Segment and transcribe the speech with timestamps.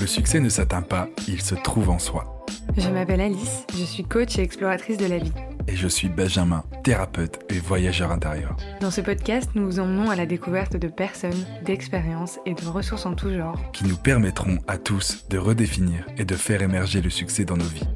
[0.00, 2.44] Le succès ne s'atteint pas, il se trouve en soi.
[2.76, 5.32] Je m'appelle Alice, je suis coach et exploratrice de la vie.
[5.68, 8.56] Et je suis Benjamin, thérapeute et voyageur intérieur.
[8.80, 13.06] Dans ce podcast, nous vous emmenons à la découverte de personnes, d'expériences et de ressources
[13.06, 13.58] en tout genre.
[13.72, 17.64] Qui nous permettront à tous de redéfinir et de faire émerger le succès dans nos
[17.64, 17.88] vies.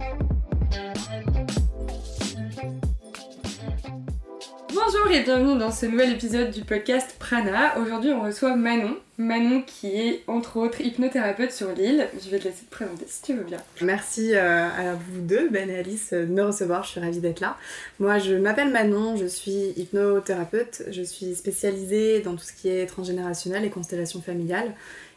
[4.73, 7.79] Bonjour et bienvenue dans ce nouvel épisode du podcast Prana.
[7.79, 8.97] Aujourd'hui, on reçoit Manon.
[9.19, 12.09] Manon qui est entre autres hypnothérapeute sur l'île.
[12.25, 13.59] Je vais te laisser te présenter si tu veux bien.
[13.83, 16.85] Merci euh, à vous deux, Ben et Alice, de me recevoir.
[16.85, 17.59] Je suis ravie d'être là.
[18.01, 20.85] Moi, je m'appelle Manon, je suis hypnothérapeute.
[20.91, 24.73] Je suis spécialisée dans tout ce qui est transgénérationnel et constellation familiale.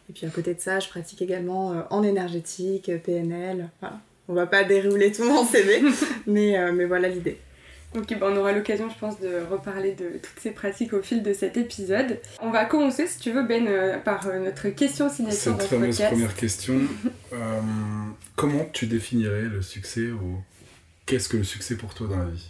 [0.09, 3.69] Et puis à côté de ça, je pratique également euh, en énergétique, PNL.
[3.79, 4.01] Voilà.
[4.27, 5.81] On va pas dérouler tout mon CV,
[6.27, 7.37] mais, euh, mais voilà l'idée.
[7.93, 11.33] Ok, on aura l'occasion, je pense, de reparler de toutes ces pratiques au fil de
[11.33, 12.19] cet épisode.
[12.41, 15.99] On va commencer, si tu veux, Ben, euh, par euh, notre question signature Cette fameuse
[16.01, 16.75] première question.
[17.33, 17.61] Euh,
[18.35, 20.43] comment tu définirais le succès ou
[21.05, 22.49] qu'est-ce que le succès pour toi dans la vie?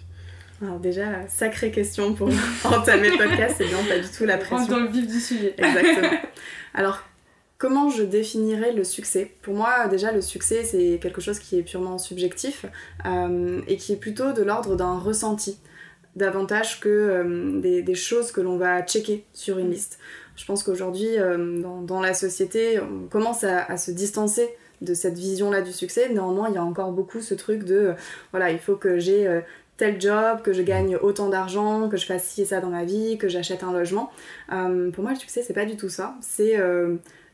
[0.59, 2.29] Alors déjà, sacrée question pour
[2.63, 4.67] entamer le podcast, c'est bien, pas du tout la pression.
[4.67, 5.53] dans le vif du sujet.
[5.55, 6.09] Exactement.
[6.73, 7.03] Alors,
[7.61, 11.61] Comment je définirais le succès Pour moi, déjà, le succès, c'est quelque chose qui est
[11.61, 12.65] purement subjectif
[13.05, 15.59] euh, et qui est plutôt de l'ordre d'un ressenti,
[16.15, 19.99] davantage que euh, des, choses que l'on va checker sur une liste.
[20.37, 24.49] Je pense qu'aujourd'hui, euh, dans, la société, on commence à, se distancer
[24.81, 26.09] de cette vision-là du succès.
[26.09, 27.93] Néanmoins, il y a encore beaucoup ce truc de,
[28.31, 29.39] voilà, il faut que j'ai
[29.77, 32.85] tel job, que je gagne autant d'argent, que je fasse ci et ça dans ma
[32.85, 34.11] vie, que j'achète un logement.
[34.47, 36.15] pour moi, le succès, c'est pas du tout ça.
[36.21, 36.57] C'est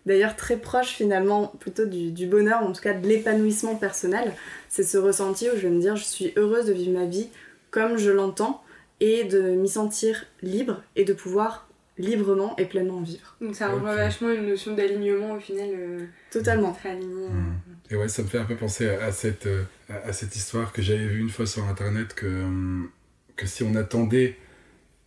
[0.08, 4.34] d'ailleurs très proche finalement plutôt du, bonheur, en tout cas de l'épanouissement personnel.
[4.70, 7.30] C'est ce ressenti où je vais me dire je suis heureuse de vivre ma vie
[7.70, 8.64] comme je l'entends
[9.00, 13.36] et de m'y sentir libre et de pouvoir librement et pleinement vivre.
[13.42, 15.70] Donc ça rejoint vachement une notion d'alignement au final.
[15.74, 16.76] Euh, Totalement.
[16.84, 17.54] Aligné, mmh.
[17.90, 20.82] Et ouais, ça me fait un peu penser à, cette, euh, à, cette histoire que
[20.82, 22.90] j'avais vue une fois sur internet que, hum,
[23.36, 24.38] que si on attendait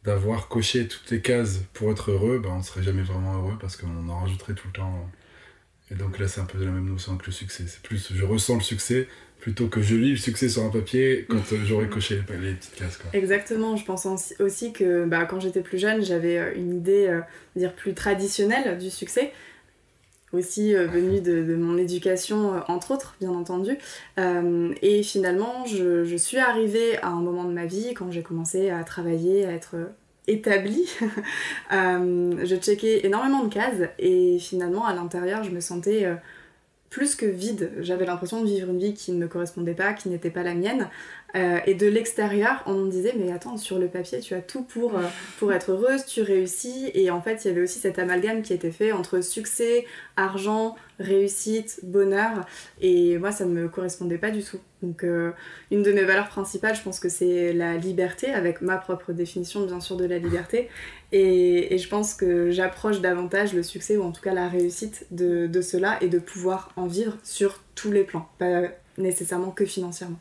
[0.05, 3.57] d'avoir coché toutes les cases pour être heureux, ben, on ne serait jamais vraiment heureux
[3.61, 5.11] parce qu'on en rajouterait tout le temps.
[5.91, 7.65] Et donc là, c'est un peu de la même notion que le succès.
[7.67, 9.09] C'est plus je ressens le succès
[9.41, 12.77] plutôt que je lis le succès sur un papier quand euh, j'aurais coché les, petites
[12.77, 12.99] cases.
[12.99, 13.11] Quoi.
[13.15, 14.07] Exactement, je pense
[14.39, 17.21] aussi que bah, quand j'étais plus jeune, j'avais euh, une idée euh,
[17.57, 19.33] dire plus traditionnelle du succès
[20.33, 23.79] aussi venue de, mon éducation, entre autres, bien entendu.
[24.17, 28.71] et finalement, je, je, suis arrivée à un moment de ma vie, quand j'ai commencé
[28.71, 29.77] à travailler, à être
[30.29, 30.89] établie,
[31.71, 36.07] je checkais énormément de cases et finalement, à l'intérieur, je me sentais
[36.91, 37.71] plus que vide.
[37.79, 40.55] J'avais l'impression de vivre une vie qui ne me correspondait pas, qui n'était pas la
[40.55, 40.89] mienne.
[41.37, 44.63] Euh, et de l'extérieur, on me disait, mais attends, sur le papier, tu as tout
[44.63, 45.03] pour, euh,
[45.39, 46.91] pour être heureuse, tu réussis.
[46.95, 49.87] Et en fait, il y avait aussi cet amalgame qui était fait entre succès,
[50.17, 52.47] argent, réussite, bonheur.
[52.81, 54.59] Et moi, ça ne me correspondait pas du tout.
[54.83, 55.33] Donc, euh,
[55.71, 59.65] une de mes valeurs principales, je pense que c'est la liberté, avec ma propre définition,
[59.67, 60.69] bien sûr, de la liberté.
[61.13, 65.47] Et, je pense que j'approche davantage le succès, ou en tout cas la réussite de,
[65.47, 68.63] de cela, et de pouvoir en vivre sur tous les plans, pas
[68.99, 70.19] nécessairement que financièrement.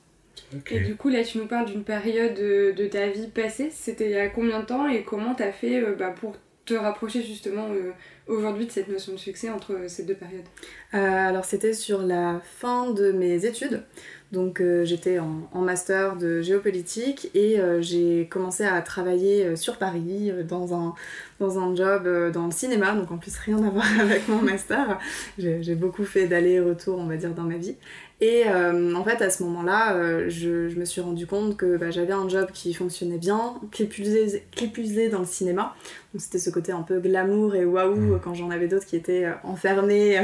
[0.72, 3.70] Et du coup, là, tu nous parles d'une période de, ta vie passée.
[3.72, 6.36] C'était il y a combien de temps et comment tu as fait euh, bah, pour
[6.66, 7.92] te rapprocher justement euh,
[8.28, 10.46] aujourd'hui de cette notion de succès entre ces deux périodes?
[10.46, 13.84] euh, Alors, c'était sur la fin de mes études.
[14.32, 20.74] Donc, j'étais en, en, master de géopolitique et j'ai commencé à travailler sur Paris dans
[20.76, 20.94] un,
[21.40, 22.94] dans un job dans le cinéma.
[22.94, 25.00] Donc, en plus, rien à voir avec mon master.
[25.38, 27.76] J'ai beaucoup fait d'aller-retour, on va dire, dans ma vie.
[28.22, 31.78] Et euh, en fait, à ce moment-là, euh, je, je, me suis rendu compte que
[31.78, 35.74] bah, j'avais un job qui fonctionnait bien, qui plus dans le cinéma.
[36.14, 38.20] Donc c'était ce côté un peu glamour et waouh mmh.
[38.22, 40.20] quand j'en avais d'autres qui étaient euh, enfermés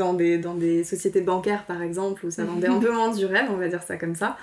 [0.00, 3.24] dans, des, dans des sociétés bancaires par exemple, où ça vendait un peu moins du
[3.26, 4.36] rêve, on va dire ça comme ça.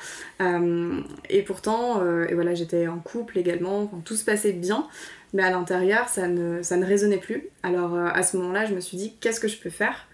[1.29, 4.87] et pourtant, et voilà, j'étais en couple également, tout se passait bien.
[5.34, 7.49] Mais à l'intérieur, ça ne, ça ne résonnait plus.
[7.64, 10.08] Alors à ce moment-là, je me suis dit, qu'est-ce que je peux faire?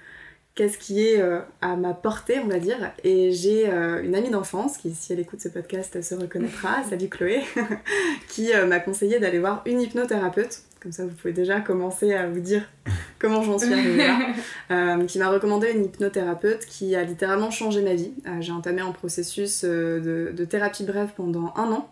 [0.56, 2.92] Qu'est-ce qui est euh, à ma portée, on va dire?
[3.04, 7.10] Et j'ai euh, une amie d'enfance qui, si elle écoute ce podcast, se reconnaîtra, salut
[7.10, 7.42] Chloé,
[8.30, 10.62] qui euh, m'a conseillé d'aller voir une hypnothérapeute.
[10.84, 12.70] Comme ça, vous pouvez déjà commencer à vous dire
[13.20, 14.06] comment j'en suis arrivée
[14.70, 14.98] là.
[15.08, 18.14] qui m'a recommandé une hypnothérapeute qui a littéralement changé ma vie.
[18.42, 21.90] j'ai entamé un processus de, de thérapie brève pendant un an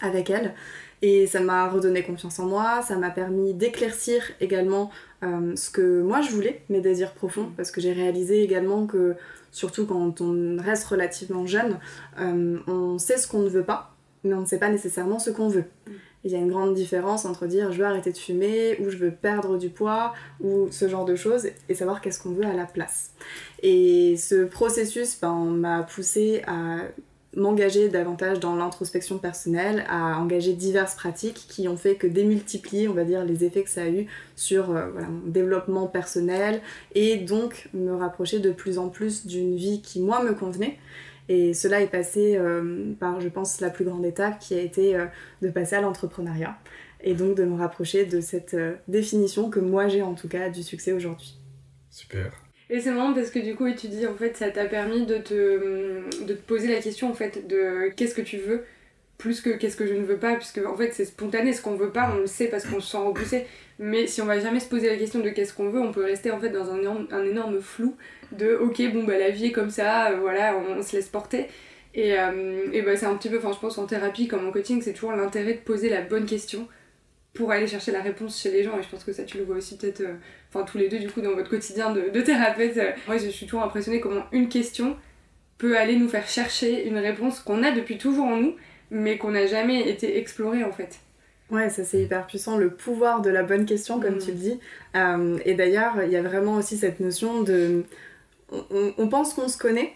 [0.00, 0.54] avec elle.
[1.00, 4.90] Et ça m'a redonné confiance en moi, ça m'a permis d'éclaircir également
[5.22, 9.14] euh, ce que moi je voulais, mes désirs profonds, parce que j'ai réalisé également que,
[9.52, 11.78] surtout quand on reste relativement jeune,
[12.18, 13.94] euh, on sait ce qu'on ne veut pas,
[14.24, 15.64] mais on ne sait pas nécessairement ce qu'on veut.
[16.28, 18.98] Il y a une grande différence entre dire je veux arrêter de fumer ou je
[18.98, 22.52] veux perdre du poids ou ce genre de choses et savoir qu'est-ce qu'on veut à
[22.52, 23.12] la place.
[23.62, 26.80] Et ce processus ben, m'a poussé à
[27.34, 32.94] m'engager davantage dans l'introspection personnelle, à engager diverses pratiques qui ont fait que démultiplier, on
[32.94, 36.60] va dire, les effets que ça a eu sur euh, mon développement personnel
[36.94, 40.78] et donc me rapprocher de plus en plus d'une vie qui, moi, me convenait.
[41.28, 44.96] Et cela est passé euh, par, je pense, la plus grande étape qui a été
[44.96, 45.06] euh,
[45.42, 46.58] de passer à l'entrepreneuriat
[47.02, 48.56] et donc de me rapprocher de cette
[48.88, 51.38] définition que moi j'ai en tout cas du succès aujourd'hui.
[51.90, 52.32] Super.
[52.70, 55.18] Et c'est marrant parce que du coup, tu dis en fait, ça t'a permis de
[55.18, 58.64] te, de te poser la question en fait de qu'est-ce que tu veux
[59.18, 61.74] plus que qu'est-ce que je ne veux pas, puisque en fait c'est spontané, ce qu'on
[61.74, 63.46] veut pas, on le sait parce qu'on se sent repoussé.
[63.80, 66.04] Mais si on va jamais se poser la question de qu'est-ce qu'on veut, on peut
[66.04, 67.96] rester en fait dans un énorme, un énorme flou
[68.32, 71.46] de ok, bon bah la vie est comme ça, euh, voilà, on, se laisse porter.
[71.94, 74.52] Et, euh, et bah, c'est un petit peu, enfin je pense en thérapie comme en
[74.52, 76.68] coaching, c'est toujours l'intérêt de poser la bonne question
[77.34, 78.78] pour aller chercher la réponse chez les gens.
[78.78, 80.14] Et je pense que ça, tu le vois aussi peut-être, euh,
[80.48, 82.78] enfin tous les deux du coup, dans votre quotidien de, de thérapeute.
[83.08, 84.96] Moi, je suis toujours impressionnée comment une question
[85.58, 88.54] peut aller nous faire chercher une réponse qu'on a depuis toujours en nous,
[88.90, 90.98] mais qu'on n'a jamais été explorée en fait.
[91.50, 94.22] Ouais, ça c'est hyper puissant, le pouvoir de la bonne question, comme mm.
[94.22, 94.60] tu le dis.
[94.96, 97.84] Euh, et d'ailleurs, il y a vraiment aussi cette notion de.
[98.50, 99.94] on pense qu'on se connaît,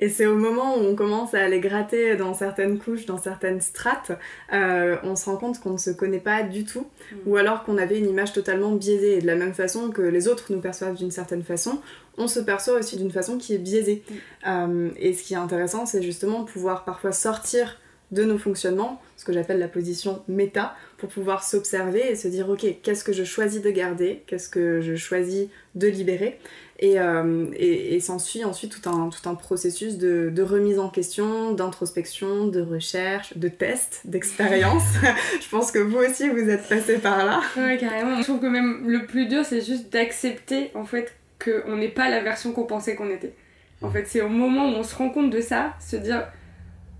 [0.00, 3.60] et c'est au moment où on commence à aller gratter dans certaines couches, dans certaines
[3.60, 4.12] strates,
[4.52, 7.16] euh, on se rend compte qu'on ne se connaît pas du tout, mm.
[7.26, 9.18] ou alors qu'on avait une image totalement biaisée.
[9.18, 11.80] Et de la même façon que les autres nous perçoivent d'une certaine façon,
[12.16, 14.02] on se perçoit aussi d'une façon qui est biaisée.
[14.08, 14.14] Mm.
[14.46, 17.78] Euh, et ce qui est intéressant, c'est justement pouvoir parfois sortir
[18.12, 22.48] de nos fonctionnements, ce que j'appelle la position méta, pour pouvoir s'observer et se dire
[22.48, 26.38] ok, qu'est-ce que je choisis de garder, qu'est-ce que je choisis de libérer,
[26.80, 31.52] et, euh, et, s'ensuit ensuite tout un, tout un processus de, de remise en question,
[31.52, 34.82] d'introspection, de recherche, de test, d'expérience.
[35.42, 37.42] je pense que vous aussi vous êtes passé par là.
[37.56, 38.16] Ouais, carrément.
[38.16, 42.08] Je trouve que même le plus dur, c'est juste d'accepter en fait qu'on n'est pas
[42.08, 43.34] la version qu'on pensait qu'on était.
[43.82, 46.26] En fait, c'est au moment où on se rend compte de ça, se dire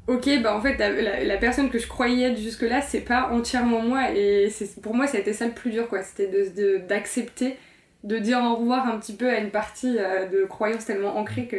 [0.06, 3.82] ok, bah en fait, la, la, personne que je croyais être jusque-là, c'est pas entièrement
[3.82, 4.11] moi.
[4.12, 4.49] Et
[4.82, 6.02] pour moi, ça a été ça le plus dur, quoi.
[6.02, 6.50] C'était
[6.88, 7.56] d'accepter
[8.05, 11.47] de dire au revoir un petit peu à une partie euh, de croyances tellement ancrées
[11.47, 11.56] que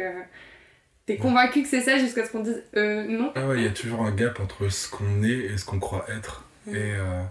[1.06, 3.32] t'es convaincu que c'est ça jusqu'à ce qu'on dise euh, non.
[3.34, 5.78] Ah ouais, il y a toujours un gap entre ce qu'on est et ce qu'on
[5.78, 6.44] croit être.
[6.68, 7.22] Et, euh,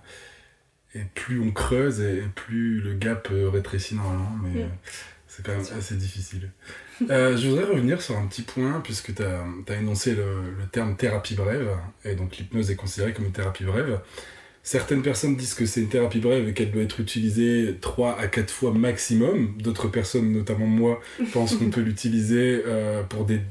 [0.95, 4.65] et plus on creuse et plus le gap rétrécit normalement, mais
[5.27, 6.49] c'est quand même assez difficile.
[7.09, 11.69] Je voudrais revenir sur un petit point, puisque tu as, énoncé le, terme thérapie brève,
[12.05, 13.99] et donc l'hypnose est considérée comme une thérapie brève.
[14.63, 18.27] Certaines personnes disent que c'est une thérapie brève et qu'elle doit être utilisée 3 à
[18.27, 19.55] 4 fois maximum.
[19.57, 21.01] D'autres personnes, notamment moi,
[21.33, 23.41] pensent qu'on peut l'utiliser euh, pour des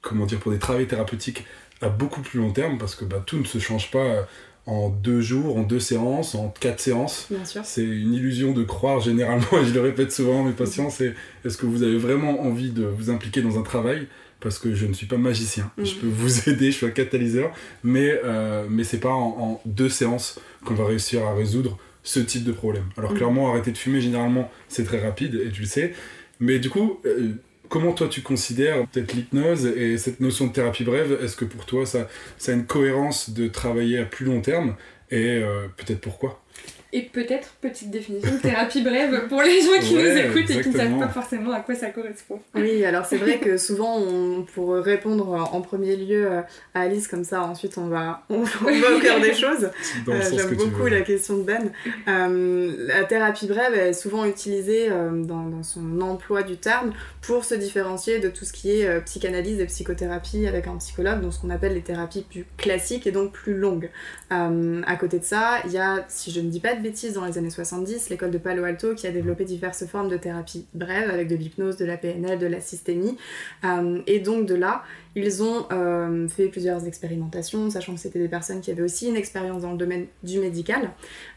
[0.00, 1.44] comment des travaux thérapeutiques
[1.82, 4.22] à beaucoup plus long terme parce que bah, tout ne se change pas euh,
[4.70, 7.28] en deux jours, en deux séances, en quatre séances.
[7.64, 11.14] C'est une illusion de croire généralement, et je le répète souvent à mes patients, c'est
[11.44, 14.06] est-ce que vous avez vraiment envie de vous impliquer dans un travail?
[14.38, 15.70] Parce que je ne suis pas magicien.
[15.76, 15.84] Mm.
[15.84, 17.52] Je peux vous aider, je suis un catalyseur,
[17.82, 22.44] mais, euh, mais c'est pas en, deux séances qu'on va réussir à résoudre ce type
[22.44, 22.84] de problème.
[22.96, 23.16] Alors mm.
[23.16, 25.94] clairement, arrêter de fumer, généralement, c'est très rapide, et tu le sais.
[26.38, 27.32] Mais du coup, euh,
[27.70, 31.64] comment toi tu considères peut-être l'hypnose et cette notion de thérapie brève Est-ce que pour
[31.64, 34.76] toi, ça, ça a une cohérence de travailler à plus long terme
[35.10, 36.42] Et euh, peut-être pourquoi?
[36.92, 40.76] Et peut-être, petite définition, thérapie brève pour les gens qui nous écoutent et qui ne
[40.76, 42.40] savent pas forcément à quoi ça correspond.
[42.54, 46.28] Oui, alors c'est vrai que souvent, on, pour répondre en premier lieu
[46.74, 49.70] à Alice, comme ça, ensuite on va, on, va au cœur des choses.
[50.08, 51.72] Euh, j'aime beaucoup la question de Ben.
[52.08, 57.44] Euh, la thérapie brève est souvent utilisée euh, dans, dans, son emploi du terme pour
[57.44, 61.40] se différencier de tout ce qui est psychanalyse et psychothérapie avec un psychologue, donc ce
[61.40, 63.90] qu'on appelle les thérapies plus classiques et donc plus longues.
[64.30, 67.38] à côté de ça, il y a, si je ne dis pas bêtises, dans les
[67.38, 71.28] années 70, l'école de Palo Alto qui a développé diverses formes de thérapie brève avec
[71.28, 73.16] de l'hypnose, de la PNL, de la systémie.
[73.64, 74.82] Euh, et donc de là,
[75.14, 79.16] ils ont euh, fait plusieurs expérimentations, sachant que c'était des personnes qui avaient aussi une
[79.16, 80.90] expérience dans le domaine du médical.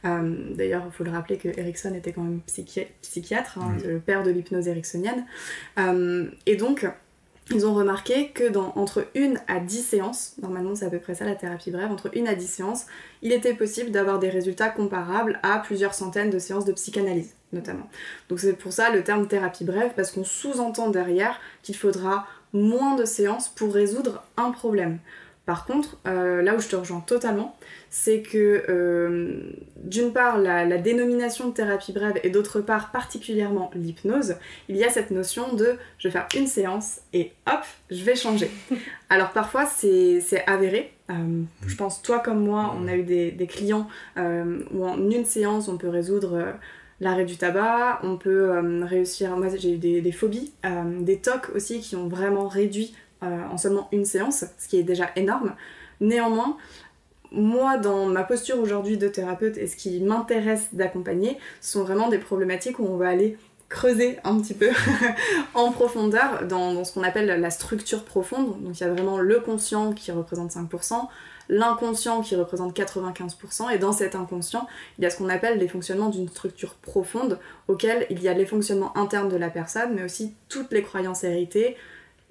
[0.06, 2.42] Euh, d'ailleurs, il faut le rappeler que Erickson était quand même
[3.02, 5.26] psychiatre, hein, le père de l'hypnose ericksonienne.
[6.46, 6.88] et donc,
[7.52, 11.16] ils ont remarqué que dans entre une à 10 séances, normalement c'est à peu près
[11.16, 12.86] ça la thérapie brève, entre une à 10 séances,
[13.22, 17.88] il était possible d'avoir des résultats comparables à plusieurs centaines de séances de psychanalyse notamment.
[18.30, 22.96] Donc c'est pour ça le terme thérapie brève, parce qu'on sous-entend derrière qu'il faudra moins
[22.96, 25.00] de séances pour résoudre un problème.
[25.46, 27.58] Par contre, euh, là où je te rejoins totalement,
[27.90, 29.42] c'est que euh,
[29.84, 34.36] d'une part la, dénomination de thérapie brève et d'autre part particulièrement l'hypnose,
[34.70, 38.16] il y a cette notion de je vais faire une séance et hop, je vais
[38.16, 38.50] changer.
[39.10, 40.94] Alors parfois c'est avéré.
[41.10, 45.68] Euh, je pense toi comme moi, on a eu des, clients où en une séance
[45.68, 46.54] on peut résoudre
[47.02, 50.54] l'arrêt du tabac, on peut réussir, moi j'ai eu des, des phobies,
[51.02, 54.84] des tocs aussi qui ont vraiment réduit euh, en seulement une séance, ce qui est
[54.84, 55.56] déjà énorme.
[56.02, 56.58] Néanmoins,
[57.32, 62.20] moi, dans ma posture aujourd'hui de thérapeute et ce qui m'intéresse d'accompagner, sont vraiment des
[62.20, 63.38] problématiques où on va aller
[63.70, 64.70] creuser un petit peu
[65.56, 68.62] en profondeur dans, ce qu'on appelle la structure profonde.
[68.62, 71.08] Donc il y a vraiment le conscient qui représente 5%,
[71.50, 75.68] l'inconscient qui représente 95%, et dans cet inconscient, il y a ce qu'on appelle les
[75.68, 80.04] fonctionnements d'une structure profonde, auquel il y a les fonctionnements internes de la personne, mais
[80.04, 81.76] aussi toutes les croyances héritées,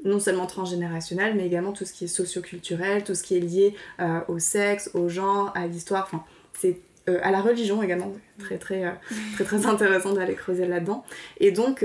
[0.05, 3.75] non seulement transgénérationnel, mais également tout ce qui est socioculturel, tout ce qui est lié
[4.01, 8.59] euh, au sexe, au genre, à l'histoire, enfin, c'est euh, à la religion également, très
[8.59, 8.91] très, euh,
[9.35, 11.05] très, très intéressant d'aller creuser là-dedans.
[11.39, 11.85] Et donc,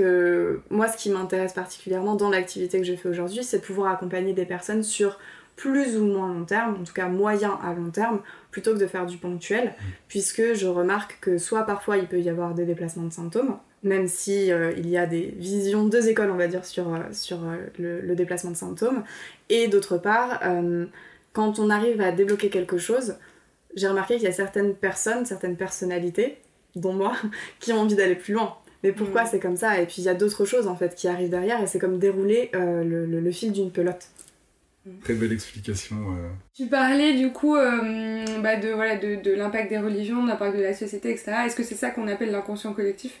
[0.70, 4.32] moi, ce qui m'intéresse particulièrement dans l'activité que je fais aujourd'hui, c'est de pouvoir accompagner
[4.32, 5.18] des personnes sur
[5.56, 8.20] plus ou moins long terme, en tout cas moyen à long terme,
[8.52, 9.74] plutôt que de faire du ponctuel,
[10.06, 14.08] puisque je remarque que soit parfois il peut y avoir des déplacements de symptômes, même
[14.08, 17.38] si euh, il y a des visions, deux écoles on va dire sur, euh, sur
[17.44, 19.04] euh, le, déplacement de symptômes,
[19.48, 20.42] et d'autre part,
[21.32, 23.16] quand on arrive à débloquer quelque chose,
[23.74, 26.38] j'ai remarqué qu'il y a certaines personnes, certaines personnalités,
[26.74, 27.16] dont moi,
[27.60, 28.56] qui ont envie d'aller plus loin.
[28.82, 29.28] Mais pourquoi mm.
[29.30, 29.80] c'est comme ça?
[29.80, 31.98] Et puis il y a d'autres choses en fait qui arrivent derrière, et c'est comme
[31.98, 34.08] dérouler le, le, fil d'une pelote.
[35.02, 35.96] Très belle explication.
[36.54, 40.62] Tu parlais du coup bah, de, voilà, de, de l'impact des religions, de l'impact de
[40.62, 41.32] la société, etc.
[41.46, 43.20] Est-ce que c'est ça qu'on appelle l'inconscient collectif?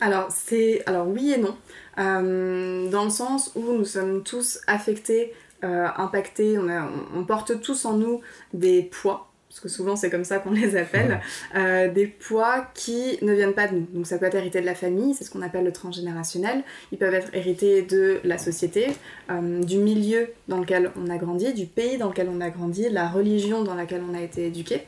[0.00, 0.82] Alors, c'est.
[0.86, 1.56] Alors, oui et non.
[1.98, 5.34] Euh, dans le sens où nous sommes tous affectés,
[5.64, 6.68] euh, impactés, on,
[7.14, 8.20] on, porte tous en nous
[8.52, 9.27] des poids
[9.58, 11.20] parce que souvent c'est comme ça qu'on les appelle,
[11.56, 13.86] euh, des poids qui ne viennent pas de nous.
[13.92, 16.62] Donc ça peut être hérité de la famille, c'est ce qu'on appelle le transgénérationnel.
[16.92, 18.86] Ils peuvent être hérités de la société,
[19.30, 22.88] euh, du milieu dans lequel on a grandi, du pays dans lequel on a grandi,
[22.88, 24.82] la religion dans laquelle on a été éduqué.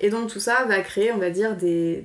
[0.00, 2.04] Et donc tout ça va créer, on va dire, des,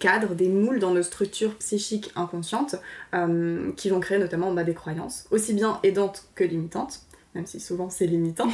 [0.00, 2.74] cadres, des moules dans nos structures psychiques inconscientes
[3.14, 7.02] euh, qui vont créer notamment bah, des croyances, aussi bien aidantes que limitantes
[7.34, 8.48] même si souvent c'est limitant.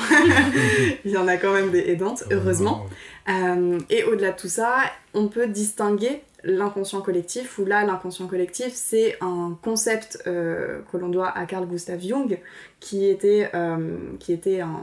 [1.05, 2.87] Il y en a quand même des aidantes, heureusement.
[3.29, 4.79] Euh, et au-delà de tout ça,
[5.15, 11.09] on peut distinguer l'inconscient collectif, où là, l'inconscient collectif, c'est un concept euh, que l'on
[11.09, 12.39] doit à Carl Gustav Jung,
[12.79, 14.81] qui était, euh, qui était un,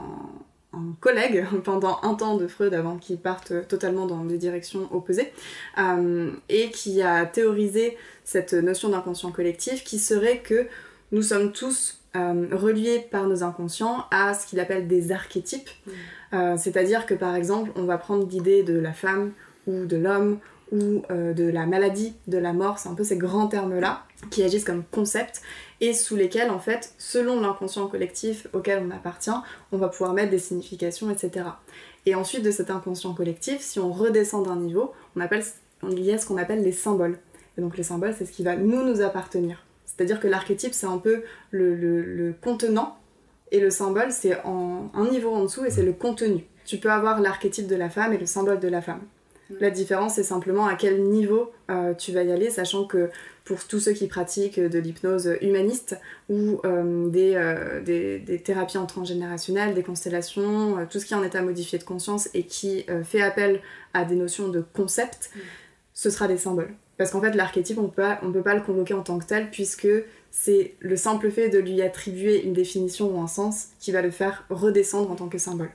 [0.72, 5.32] un, collègue pendant un temps de Freud avant qu'il parte totalement dans des directions opposées,
[6.48, 10.66] et qui a théorisé cette notion d'inconscient collectif qui serait que
[11.12, 15.70] nous sommes tous euh, reliés par nos inconscients à ce qu'il appelle des archétypes.
[15.86, 15.90] Mm.
[16.34, 19.32] Euh, c'est-à-dire que par exemple, on va prendre l'idée de la femme
[19.66, 20.38] ou de l'homme
[20.72, 24.42] ou euh, de la maladie, de la mort, c'est un peu ces grands termes-là qui
[24.42, 25.42] agissent comme concepts
[25.80, 29.30] et sous lesquels, en fait, selon l'inconscient collectif auquel on appartient,
[29.72, 31.46] on va pouvoir mettre des significations, etc.
[32.06, 35.44] Et ensuite de cet inconscient collectif, si on redescend d'un niveau, on appelle,
[35.82, 37.18] il y a ce qu'on appelle les symboles.
[37.58, 39.64] Et donc les symboles, c'est ce qui va nous nous appartenir.
[39.96, 42.98] C'est-à-dire que l'archétype, c'est un peu le, contenant,
[43.52, 46.44] et le symbole, c'est un niveau en dessous, et c'est le contenu.
[46.64, 49.02] Tu peux avoir l'archétype de la femme et le symbole de la femme.
[49.50, 49.54] Mm.
[49.60, 53.10] La différence, c'est simplement à quel niveau euh, tu vas y aller, sachant que
[53.44, 55.98] pour tous ceux qui pratiquent de l'hypnose humaniste
[56.30, 61.22] ou euh, euh, des, des, thérapies en transgénérationnel, des constellations, tout ce qui est en
[61.22, 63.60] état modifié de conscience et qui fait appel
[63.92, 65.40] à des notions de concept, mm.
[65.92, 66.74] ce sera des symboles.
[66.96, 69.88] Parce qu'en fait, l'archétype, on ne peut pas le convoquer en tant que tel, puisque
[70.30, 74.10] c'est le simple fait de lui attribuer une définition ou un sens qui va le
[74.10, 75.70] faire redescendre en tant que symbole.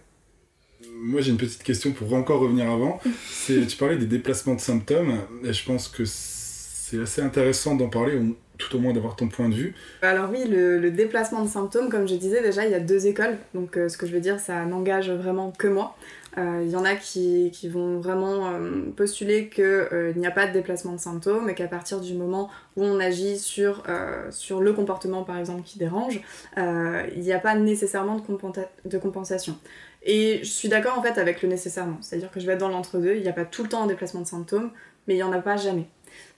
[0.94, 3.00] Moi, j'ai une petite question pour encore revenir avant.
[3.48, 8.16] tu parlais des déplacements de symptômes, et je pense que c'est assez intéressant d'en parler,
[8.16, 9.74] ou tout au moins d'avoir ton point de vue.
[10.02, 13.38] Alors oui, le, déplacement de symptômes, comme je disais déjà, il y a deux écoles.
[13.56, 15.96] Donc euh, ce que je veux dire, ça n'engage vraiment que moi.
[16.38, 20.48] Euh, il y en a qui, vont vraiment euh, postuler qu'il euh, n'y a pas
[20.48, 23.84] de déplacement de symptômes et qu'à partir du moment où on agit sur,
[24.30, 26.22] sur le comportement par exemple qui dérange,
[26.58, 29.58] il n'y a pas nécessairement de, de compensation.
[30.04, 32.70] Et je suis d'accord en fait avec le nécessairement, c'est-à-dire que je vais être dans
[32.70, 34.72] l'entre-deux, il n'y a pas tout le temps un déplacement de symptômes,
[35.08, 35.88] mais il n'y en a pas jamais.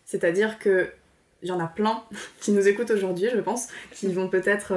[0.05, 0.89] C'est-à-dire que
[1.43, 2.03] il y en a plein
[2.39, 4.74] qui nous écoutent aujourd'hui, je pense, qui vont peut-être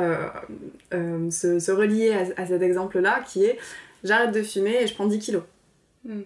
[0.91, 3.59] se, relier à, à, cet exemple-là, qui est
[4.05, 5.43] j'arrête de fumer et je prends 10 kilos.
[6.05, 6.21] Mm.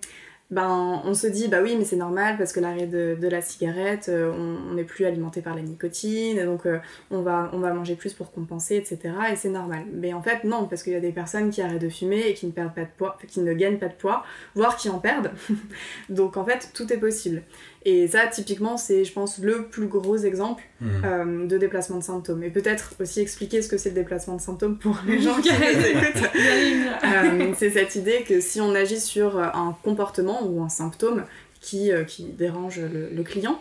[0.50, 3.40] ben, on se dit, bah oui, mais c'est normal parce que l'arrêt de, de, la
[3.40, 6.78] cigarette, euh, on n'est plus alimenté par la nicotine, donc euh,
[7.11, 9.14] on, va, on va manger plus pour compenser, etc.
[9.32, 9.85] Et c'est normal.
[9.92, 12.35] Mais en fait, non, parce qu'il y a des personnes qui arrêtent de fumer et
[12.35, 14.99] qui ne perdent pas de poids, qui ne gagnent pas de poids, voire qui en
[14.99, 15.30] perdent.
[16.08, 17.42] donc en fait, tout est possible.
[17.85, 20.87] Et ça, typiquement, c'est, je pense, le plus gros exemple mmh.
[21.04, 22.42] euh, de déplacement de symptômes.
[22.42, 25.49] Et peut-être aussi expliquer ce que c'est le déplacement de symptômes pour les gens qui
[25.49, 26.30] écoutent.
[26.35, 31.25] euh, c'est cette idée que si on agit sur un comportement ou un symptôme
[31.61, 33.61] qui, euh, qui dérange le, le client,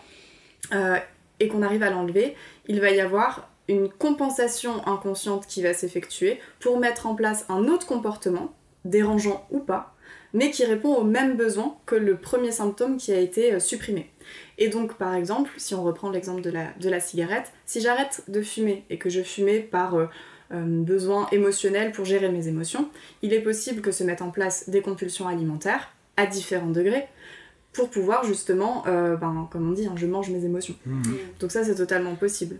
[0.73, 0.97] euh,
[1.39, 2.35] et qu'on arrive à l'enlever,
[2.67, 7.67] il va y avoir une compensation inconsciente qui va s'effectuer pour mettre en place un
[7.67, 8.53] autre comportement,
[8.85, 9.95] dérangeant ou pas,
[10.37, 14.11] mais qui répond aux mêmes besoins que le premier symptôme qui a été euh, supprimé.
[14.59, 18.85] Et donc, par exemple, si on reprend l'exemple de la, cigarette, si j'arrête de fumer
[18.91, 20.05] et que je fumais par euh,
[20.53, 22.87] euh, besoin émotionnel pour gérer mes émotions,
[23.23, 27.07] il est possible que se mettent en place des compulsions alimentaires à différents degrés
[27.77, 30.73] pour pouvoir justement, euh, ben, comme on dit, hein, je mange mes émotions.
[30.87, 31.03] Mmh.
[31.39, 32.57] Donc ça, c'est totalement possible.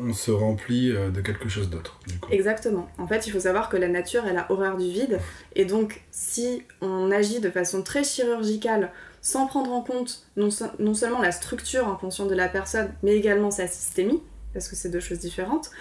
[0.00, 1.98] On se remplit euh, de quelque chose d'autre.
[2.30, 2.88] Exactement.
[2.98, 5.18] En fait, il faut savoir que la nature, elle a horreur du vide.
[5.56, 8.92] Et donc, si on agit de façon très chirurgicale,
[9.22, 13.50] sans prendre en compte non, non seulement la structure inconsciente de la personne, mais également
[13.50, 15.72] sa systémie, parce que c'est deux choses différentes,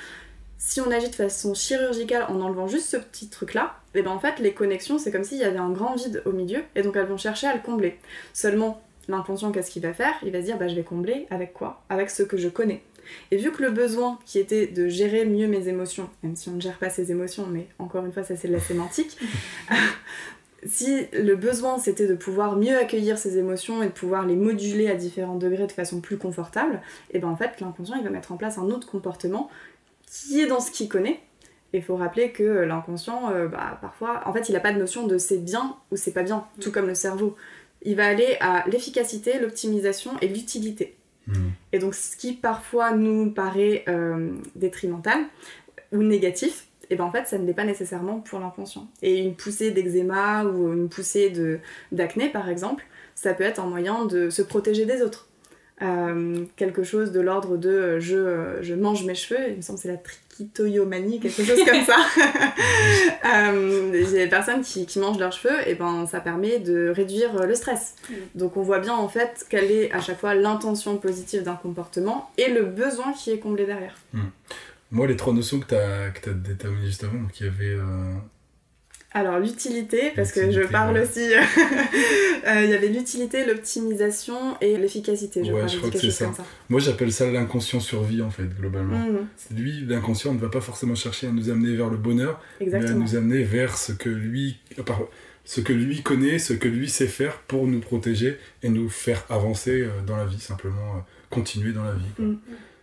[0.65, 4.19] si on agit de façon chirurgicale en enlevant juste ce petit truc-là, et ben en
[4.19, 6.95] fait les connexions c'est comme s'il y avait un grand vide au milieu et donc
[6.95, 7.99] elles vont chercher à le combler.
[8.31, 10.13] Seulement l'inconscient qu'est-ce qu'il va faire?
[10.23, 11.83] Il va se dire bah je vais combler avec quoi?
[11.89, 12.81] Avec ce que je connais.
[13.31, 16.53] Et vu que le besoin qui était de gérer mieux mes émotions, même si on
[16.53, 19.17] ne gère pas ses émotions, mais encore une fois ça c'est de la sémantique,
[20.65, 24.89] si le besoin c'était de pouvoir mieux accueillir ses émotions et de pouvoir les moduler
[24.89, 28.37] à différents degrés de façon plus confortable, et ben en fait l'inconscient va mettre en
[28.37, 29.49] place un autre comportement
[30.13, 31.19] qui est dans ce qu'il connaît.
[31.73, 34.77] Et il faut rappeler que l'inconscient, euh, bah, parfois, en fait, il n'a pas de
[34.77, 37.35] notion de c'est bien ou c'est pas bien, tout comme le cerveau.
[37.81, 40.95] Il va aller à l'efficacité, l'optimisation et l'utilité.
[41.25, 41.33] Mmh.
[41.71, 45.19] Et donc, ce qui parfois nous paraît euh, détrimental
[45.91, 48.87] ou négatif, et ben en fait, ça ne l'est pas nécessairement pour l'inconscient.
[49.01, 51.33] Et une poussée d'eczéma ou une poussée
[51.91, 55.27] d'acné, par exemple, ça peut être un moyen de se protéger des autres.
[55.81, 59.61] Euh, quelque chose de l'ordre de euh, je, euh, je, mange mes cheveux, il me
[59.61, 61.97] semble que c'est la trichitoyomanie, quelque chose comme ça.
[63.25, 67.55] euh, des personnes qui, qui, mangent leurs cheveux, et ben ça permet de réduire le
[67.55, 67.95] stress.
[68.07, 68.13] Mm.
[68.35, 72.29] Donc on voit bien en fait quelle est à chaque fois l'intention positive d'un comportement
[72.37, 73.95] et le besoin qui est comblé derrière.
[74.13, 74.21] Mm.
[74.91, 77.49] Moi, les trois notions que tu as, que as déterminées juste avant, donc il y
[77.49, 77.77] avait
[79.13, 85.43] alors l'utilité, parce que je parle aussi, euh, il y avait l'utilité, l'optimisation et l'efficacité.
[85.43, 86.33] Je ouais, crois, je crois que c'est ça.
[86.33, 86.43] ça.
[86.69, 88.97] Moi j'appelle ça l'inconscient survie en fait, globalement.
[88.97, 89.55] Mmh.
[89.55, 92.89] Lui, l'inconscient ne va pas forcément chercher à nous amener vers le bonheur, Exactement.
[92.89, 94.57] mais à nous amener vers ce que lui,
[95.45, 99.25] ce que lui connaît, ce que lui sait faire pour nous protéger et nous faire
[99.29, 100.99] avancer euh, dans la vie, simplement euh,
[101.29, 102.23] continuer dans la vie.
[102.23, 102.33] Mmh.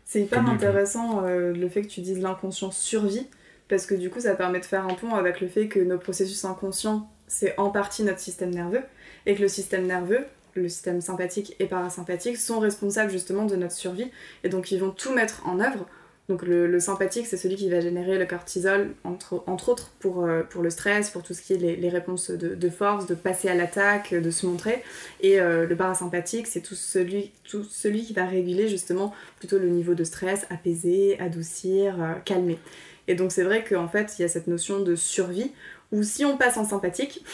[0.04, 3.26] C'est hyper Comme intéressant le fait que tu dises l'inconscient survie
[3.70, 5.96] parce que du coup ça permet de faire un pont avec le fait que nos
[5.96, 8.82] processus inconscients c'est en partie notre système nerveux
[9.24, 13.74] et que le système nerveux le système sympathique et parasympathique sont responsables justement de notre
[13.74, 14.10] survie
[14.44, 15.86] et donc ils vont tout mettre en œuvre.
[16.28, 20.62] Donc le, sympathique c'est celui qui va générer le cortisol entre, autres pour, euh, pour
[20.62, 23.54] le stress pour tout ce qui est les, réponses de, de, force de passer à
[23.54, 24.84] l'attaque de se montrer.
[25.20, 29.68] Et euh, le parasympathique c'est tout celui, tout celui qui va réguler justement plutôt le
[29.68, 32.58] niveau de stress apaiser adoucir euh, calmer
[33.08, 35.52] et donc c'est vrai qu'en fait, il y a cette notion de survie,
[35.92, 37.24] où si on passe en sympathique,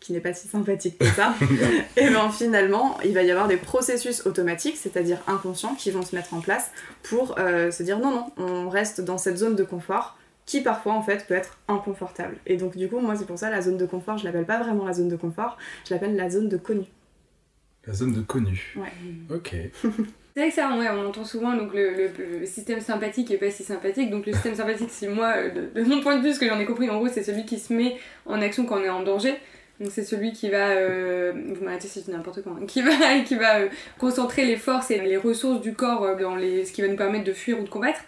[0.00, 1.34] qui n'est pas si sympathique que ça,
[1.96, 6.14] et bien finalement, il va y avoir des processus automatiques, c'est-à-dire inconscients, qui vont se
[6.14, 6.70] mettre en place
[7.02, 10.94] pour euh, se dire non, non, on reste dans cette zone de confort qui parfois
[10.94, 12.36] en fait peut être inconfortable.
[12.46, 14.60] Et donc du coup, moi c'est pour ça la zone de confort, je l'appelle pas
[14.60, 15.56] vraiment la zone de confort,
[15.88, 16.84] je l'appelle la zone de connu.
[17.86, 18.76] La zone de connu.
[18.76, 19.34] Ouais.
[19.34, 19.54] Ok.
[20.34, 24.10] C'est vrai ça, ouais, on entend souvent donc le, système sympathique et pas si sympathique.
[24.10, 26.58] Donc le système sympathique, si moi, euh, de, mon point de vue, ce que j'en
[26.58, 29.02] ai compris, en gros, c'est celui qui se met en action quand on est en
[29.02, 29.34] danger.
[29.78, 32.80] Donc c'est celui qui va, euh, vous m'arrêtez si je dis n'importe quoi, hein, qui
[32.80, 32.92] va,
[33.26, 33.68] qui va euh,
[33.98, 37.24] concentrer les forces et les ressources du corps dans les, ce qui va nous permettre
[37.24, 38.00] de fuir ou de combattre.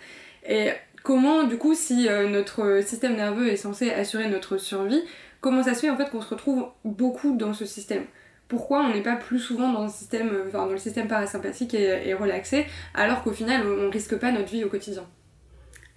[0.49, 0.71] Et
[1.03, 5.03] comment, du coup, si notre système nerveux est censé assurer notre survie,
[5.41, 8.05] comment ça se fait en fait qu'on se retrouve beaucoup dans ce système?
[8.49, 13.67] Pourquoi on n'est pas plus souvent dans, le système parasympathique et, relaxé, alors qu'au final,
[13.67, 15.05] on risque pas notre vie au quotidien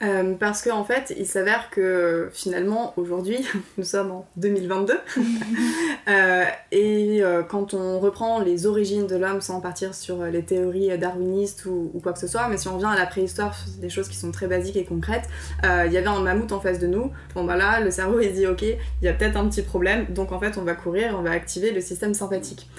[0.04, 3.40] Euh, parce qu'en en fait, il s'avère que finalement, aujourd'hui,
[3.78, 4.94] nous sommes en 2022,
[6.08, 10.96] euh, et euh, quand on reprend les origines de l'homme sans partir sur les théories
[11.00, 14.08] darwinistes ou, quoi que ce soit, mais si on vient à la préhistoire, des choses
[14.08, 15.28] qui sont très basiques et concrètes,
[15.64, 18.34] il y avait un mammouth en face de nous, bon bah là, le cerveau il
[18.34, 21.16] dit ok, il y a peut-être un petit problème, donc en fait on va courir,
[21.18, 22.70] on va activer le système sympathique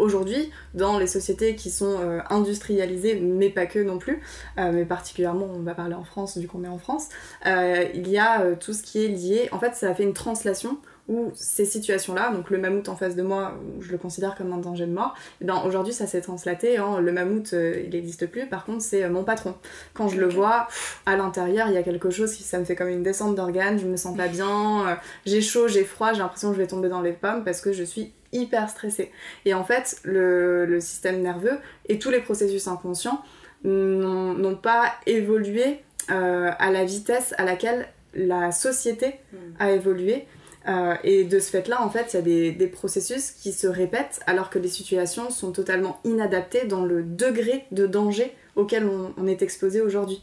[0.00, 4.20] aujourd'hui, dans les sociétés qui sont euh, industrialisées, mais pas que non plus,
[4.58, 7.08] euh, mais particulièrement, on va parler en France, du qu'on est en France,
[7.46, 9.48] euh, il y a tout ce qui est lié.
[9.52, 13.16] En fait, ça a fait une translation où ces situations-là, donc le mammouth en face
[13.16, 16.20] de moi, je le considère comme un danger de mort, et eh aujourd'hui ça s'est
[16.20, 19.56] translaté en le mammouth il n'existe plus, par contre c'est mon patron.
[19.92, 20.68] Quand je le vois,
[21.06, 23.80] à l'intérieur il y a quelque chose qui ça me fait comme une descente d'organes,
[23.80, 26.88] je me sens pas bien, j'ai chaud, j'ai froid, j'ai l'impression que je vais tomber
[26.88, 29.10] dans les pommes parce que je suis hyper stressé.
[29.44, 33.22] Et en fait, le, système nerveux et tous les processus inconscients
[33.64, 39.36] n'ont pas évolué euh, à la vitesse à laquelle la société hmm.
[39.58, 40.26] a évolué.
[40.68, 44.20] Euh, et de ce fait-là, en fait, il y a des, processus qui se répètent
[44.26, 49.42] alors que les situations sont totalement inadaptées dans le degré de danger auquel on, est
[49.42, 50.22] exposé aujourd'hui.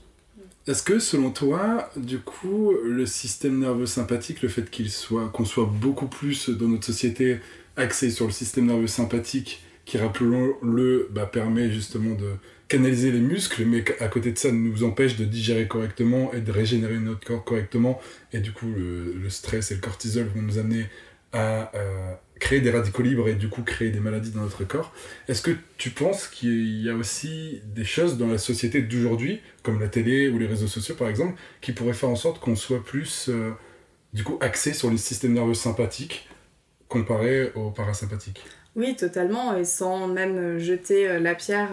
[0.67, 5.46] Est-ce que selon toi, du coup, le système nerveux sympathique, le fait qu'il soit, qu'on
[5.46, 7.39] soit beaucoup plus dans notre société
[7.78, 12.32] axé sur le système nerveux sympathique qui, rappelons-le, bah, permet justement de
[12.68, 16.52] canaliser les muscles, mais à côté de ça nous empêche de digérer correctement et de
[16.52, 18.02] régénérer notre corps correctement.
[18.34, 20.88] Et du coup, le, stress et le cortisol vont nous amener
[21.32, 21.72] à
[22.40, 24.94] créer des radicaux libres et du coup créer des maladies dans notre corps.
[25.28, 29.80] Est-ce que tu penses qu'il y a aussi des choses dans la société d'aujourd'hui, comme
[29.80, 32.84] la télé ou les réseaux sociaux par exemple, qui pourraient faire en sorte qu'on soit
[32.84, 33.52] plus euh,
[34.13, 36.28] du coup axé sur le système nerveux sympathique
[36.88, 38.43] comparé au parasympathique.
[38.78, 41.69] Oui, totalement, et sans même jeter euh, la pierre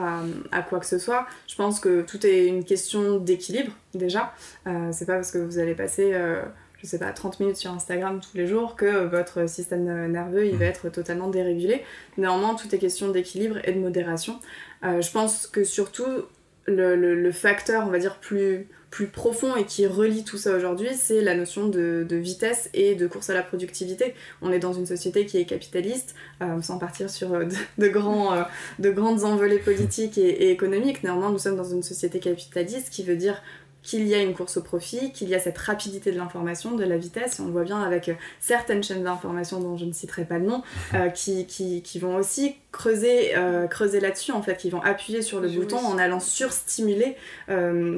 [0.51, 1.27] à, quoi que ce soit.
[1.47, 4.33] Je pense que tout est une question d'équilibre, déjà.
[4.67, 6.43] Euh, c'est pas parce que vous allez passer, euh,
[6.79, 10.57] je sais pas, 30 minutes sur Instagram tous les jours que votre système nerveux, il
[10.57, 10.69] va mmh.
[10.69, 11.83] être totalement dérégulé.
[12.17, 14.41] Néanmoins, tout est question d'équilibre et de modération.
[14.83, 16.25] je pense que surtout,
[16.67, 20.91] le, le, facteur, on va dire, plus plus profond et qui relie tout ça aujourd'hui,
[20.95, 24.15] c'est la notion de, vitesse et de course à la productivité.
[24.41, 27.47] On est dans une société qui est capitaliste, euh, sans partir sur euh,
[27.79, 28.43] de, grands, euh,
[28.79, 31.03] de grandes envolées politiques et, et économiques.
[31.03, 33.43] Néanmoins, nous sommes dans une société capitaliste qui veut dire
[33.85, 36.85] qu'il y a une course au profit, qu'il y a cette rapidité de l'information, de
[36.85, 39.93] la vitesse, et on le voit bien avec euh, certaines chaînes d'information dont je ne
[39.93, 40.63] citerai pas le nom,
[40.95, 45.21] euh, qui, qui, qui, vont aussi creuser, euh, creuser là-dessus, en fait, qui vont appuyer
[45.21, 47.17] sur le bouton en allant surstimuler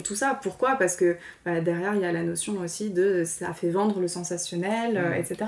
[0.03, 0.39] tout ça.
[0.43, 0.75] Pourquoi?
[0.77, 4.09] Parce que bah, derrière, il y a la notion aussi de ça fait vendre le
[4.09, 5.47] sensationnel, etc.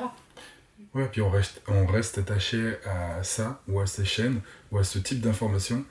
[0.95, 4.85] Ouais, puis on reste, on reste attaché à ça, ou à ces chaînes, ou à
[4.85, 5.85] ce type d'information.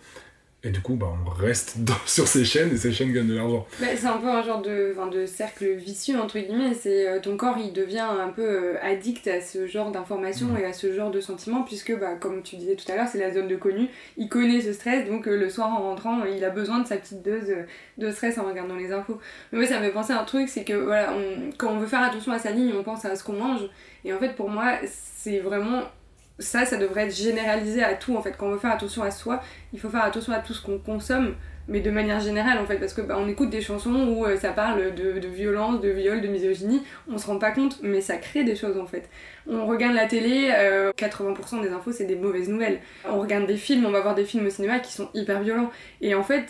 [0.68, 3.66] Et du coup, bah, on reste sur ces chaînes et ces chaînes gagnent de l'argent.
[3.80, 6.74] Bah, c'est un peu un genre de, de cercle vicieux, entre guillemets.
[6.74, 10.66] C'est euh, ton corps, il devient un peu euh, addict à ce genre d'informations et
[10.66, 13.34] à ce genre de sentiments, puisque, bah, comme tu disais tout à l'heure, c'est la
[13.34, 13.88] zone de connu.
[14.18, 16.98] Il connaît ce stress, donc euh, le soir en rentrant, il a besoin de sa
[16.98, 17.50] petite dose
[17.98, 19.20] de stress en regardant les infos.
[19.54, 21.14] Mais moi, ça me fait penser à un truc, c'est que voilà,
[21.58, 23.62] quand on veut faire attention à sa ligne, on pense à ce qu'on mange.
[24.04, 25.84] Et en fait, pour moi, c'est vraiment
[26.40, 28.36] ça, ça devrait être généralisé à tout en fait.
[28.38, 29.42] Quand on veut faire attention à soi,
[29.74, 31.36] il faut faire attention à tout ce qu'on consomme,
[31.68, 34.38] mais de manière générale en fait, parce que bah, on écoute des chansons où euh,
[34.38, 38.18] ça parle de, violence, de viol, de misogynie, on se rend pas compte, mais ça
[38.18, 39.10] crée des choses en fait.
[39.48, 40.50] On regarde la télé,
[40.98, 42.80] 80% euh, des infos c'est des mauvaises nouvelles.
[43.10, 45.72] On regarde des films, on va voir des films au cinéma qui sont hyper violents.
[46.02, 46.46] Et en fait,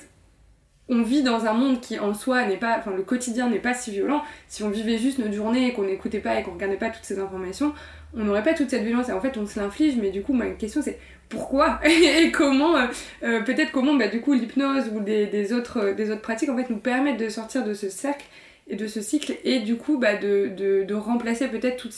[0.90, 3.74] on vit dans un monde qui en soi n'est pas, enfin le quotidien n'est pas
[3.74, 4.24] si violent.
[4.48, 7.04] Si on vivait juste notre journée et qu'on n'écoutait pas et qu'on regardait pas toutes
[7.04, 7.74] ces informations,
[8.14, 9.10] on n'aurait pas toute cette violence.
[9.10, 12.78] Et en fait on se l'inflige mais du coup ma question c'est pourquoi et comment
[12.78, 12.88] euh,
[13.24, 16.58] euh, peut-être comment bah, du coup l'hypnose ou des, autres, euh, des autres pratiques en
[16.58, 18.26] fait nous permettent de sortir de ce cercle
[18.68, 21.96] et de ce cycle et du coup bah, de, remplacer peut-être toute,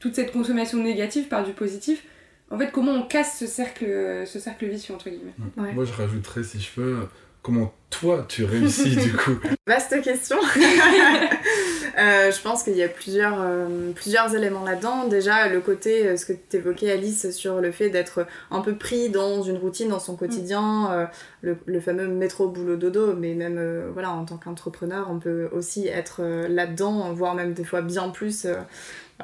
[0.00, 2.04] toute cette consommation négative par du positif.
[2.50, 3.86] En fait comment on casse ce cercle
[4.26, 5.34] ce cercle vicieux entre guillemets.
[5.56, 6.98] Moi je rajouterais si je peux
[7.44, 10.38] Comment toi tu réussis du coup Vaste question.
[11.96, 15.06] Euh, je pense qu'il y a plusieurs, euh, plusieurs éléments là-dedans.
[15.06, 18.74] Déjà, le côté, euh, ce que tu évoquais Alice, sur le fait d'être un peu
[18.74, 21.08] pris dans une routine, dans son quotidien,
[21.42, 25.86] le, le, fameux métro boulot dodo, mais même voilà, en tant qu'entrepreneur, on peut aussi
[25.86, 28.48] être là-dedans, voire même des fois bien plus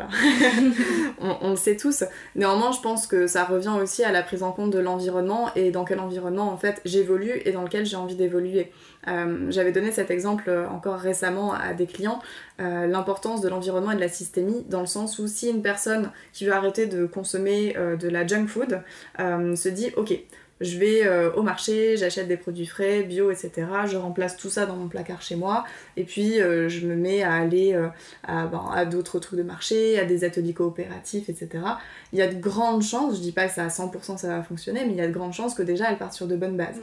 [1.20, 2.04] on, le sait tous.
[2.34, 5.70] Néanmoins, je pense que ça revient aussi à la prise en compte de l'environnement et
[5.70, 8.72] dans quel environnement en fait j'évolue et dans lequel j'ai envie d'évoluer.
[9.08, 12.20] Euh, j'avais donné cet exemple euh, encore récemment à des clients,
[12.60, 16.10] euh, l'importance de l'environnement et de la systémie, dans le sens où si une personne
[16.32, 18.82] qui veut arrêter de consommer de la junk food
[19.18, 20.14] se dit ok,
[20.60, 23.66] je vais euh, au marché, j'achète des produits frais, bio, etc.
[23.86, 25.64] Je remplace tout ça dans mon placard chez moi.
[25.96, 27.88] Et puis, euh, je me mets à aller euh,
[28.24, 31.64] à, ben, à d'autres trucs de marché, à des ateliers coopératifs, etc.
[32.12, 34.42] Il y a de grandes chances, je dis pas que ça à 100% ça va
[34.42, 36.56] fonctionner, mais il y a de grandes chances que déjà elle parte sur de bonnes
[36.58, 36.80] bases.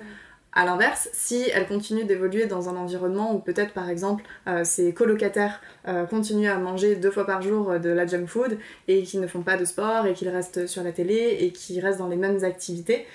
[0.54, 4.24] A l'inverse, si elle continue d'évoluer dans un environnement où peut-être par exemple
[4.64, 5.62] ses colocataires
[6.10, 9.42] continuent à manger deux fois par jour de la junk food et qui ne font
[9.42, 12.44] pas de sport et qu'ils restent sur la télé et qui restent dans les mêmes
[12.44, 13.06] activités,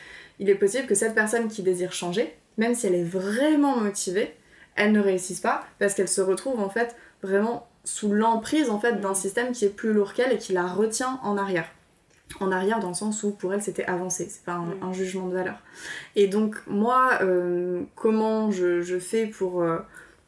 [0.43, 4.35] il est possible que cette personne qui désire changer, même si elle est vraiment motivée,
[4.75, 9.01] elle ne réussisse pas parce qu'elle se retrouve en fait vraiment sous l'emprise en fait
[9.01, 11.71] d'un système qui est plus lourd qu'elle et qui la retient en arrière.
[12.41, 15.29] En arrière dans le sens où pour elle c'était avancé, c'est pas un, un, jugement
[15.29, 15.59] de valeur.
[16.17, 19.79] Et donc moi, euh, comment je, je, fais pour euh,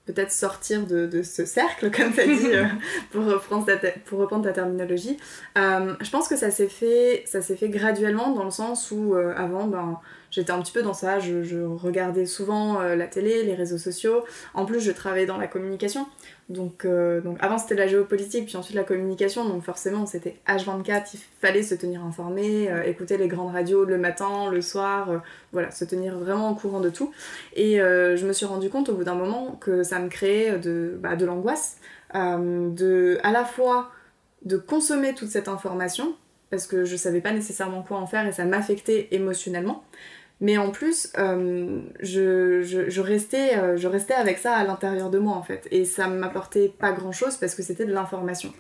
[0.07, 2.65] peut-être sortir de, ce cercle, comme tu as dit, euh,
[3.11, 5.17] pour, reprendre ta, pour reprendre ta terminologie.
[5.57, 9.35] Euh, je pense que ça s'est fait, ça fait graduellement dans le sens où euh,
[9.37, 9.99] avant, ben,
[10.31, 14.25] j'étais un petit peu dans ça, je, je regardais souvent la télé, les réseaux sociaux.
[14.53, 16.07] En plus, je travaillais dans la communication.
[16.51, 19.49] Donc, euh, donc avant, c'était la géopolitique, puis ensuite la communication.
[19.49, 23.97] Donc forcément, c'était H24, il fallait se tenir informé, euh, écouter les grandes radios le
[23.97, 25.19] matin, le soir, euh,
[25.53, 27.13] voilà, se tenir vraiment au courant de tout.
[27.55, 30.99] Et je me suis rendu compte au bout d'un moment que ça me créait de,
[31.01, 31.79] bah, de l'angoisse,
[32.15, 33.91] de à la fois
[34.45, 36.15] de consommer toute cette information,
[36.51, 39.83] parce que je savais pas nécessairement quoi en faire et ça m'affectait émotionnellement.
[40.41, 45.19] Mais en plus, euh, je, je, restais, euh, je restais avec ça à l'intérieur de
[45.19, 45.67] moi en fait.
[45.71, 48.53] Et ça m'apportait pas grand chose parce que c'était de l'information.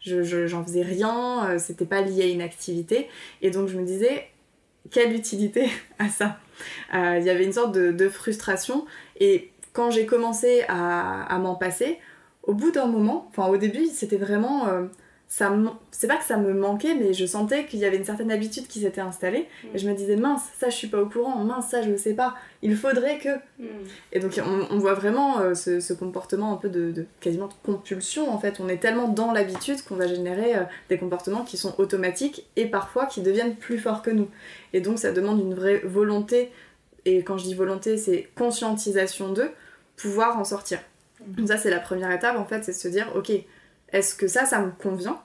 [0.00, 3.08] Je, je, j'en faisais rien, euh, c'était pas lié à une activité.
[3.40, 4.26] Et donc je me disais,
[4.90, 6.38] quelle utilité à ça
[6.92, 8.84] Il y avait une sorte de, de, frustration.
[9.20, 11.98] Et quand j'ai commencé à, à m'en passer,
[12.42, 14.66] au bout d'un moment, enfin au début, c'était vraiment
[15.32, 15.50] ça
[15.90, 18.66] c'est pas que ça me manquait mais je sentais qu'il y avait une certaine habitude
[18.66, 19.68] qui s'était installée mm.
[19.74, 21.96] et je me disais mince ça je suis pas au courant mince ça je le
[21.96, 23.66] sais pas il faudrait que mm.
[24.12, 27.46] et donc on, on, voit vraiment euh, ce, ce, comportement un peu de, de, quasiment
[27.46, 31.44] de compulsion en fait on est tellement dans l'habitude qu'on va générer euh, des comportements
[31.44, 34.28] qui sont automatiques et parfois qui deviennent plus forts que nous
[34.74, 36.50] et donc ça demande une vraie volonté
[37.06, 39.48] et quand je dis volonté c'est conscientisation de
[39.96, 40.80] pouvoir en sortir
[41.26, 41.36] mm.
[41.36, 43.32] donc ça c'est la première étape en fait c'est de se dire ok
[43.92, 45.20] est-ce que ça, ça me convient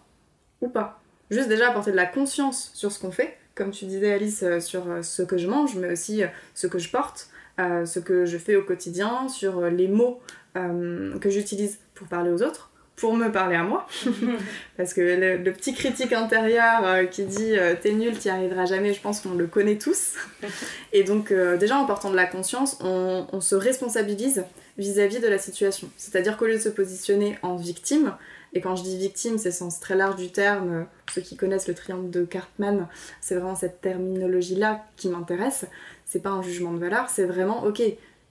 [0.61, 1.01] ou pas?
[1.29, 4.59] Juste déjà apporter de la conscience sur ce qu'on fait, comme tu disais Alice, euh,
[4.59, 7.99] sur euh, ce que je mange, mais aussi euh, ce que je porte, euh, ce
[7.99, 10.21] que je fais au quotidien, sur les mots
[10.55, 13.87] euh, que j'utilise pour parler aux autres, pour me parler à moi.
[14.77, 18.93] Parce que le, le, petit critique intérieur euh, qui dit t'es nul, t'y arriveras jamais,
[18.93, 20.13] je pense qu'on le connaît tous.
[20.93, 24.43] Et donc déjà en portant de la conscience, on, on se responsabilise
[24.77, 25.89] vis-à-vis -vis de la situation.
[25.97, 28.13] C'est-à-dire qu'au lieu de se positionner en victime,
[28.53, 30.87] et quand je dis victime, c'est le sens très large du terme.
[31.13, 32.87] Ceux qui connaissent le triangle de Cartman,
[33.21, 35.65] c'est vraiment cette terminologie-là qui m'intéresse.
[36.05, 37.81] C'est pas un jugement de valeur, c'est vraiment, ok,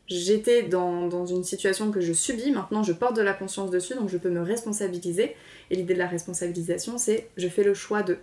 [0.08, 3.94] j'étais dans, dans, une situation que je subis, maintenant je porte de la conscience dessus,
[3.94, 5.36] donc je peux me responsabiliser.
[5.70, 8.18] Et l'idée de la responsabilisation, c'est je fais le choix de.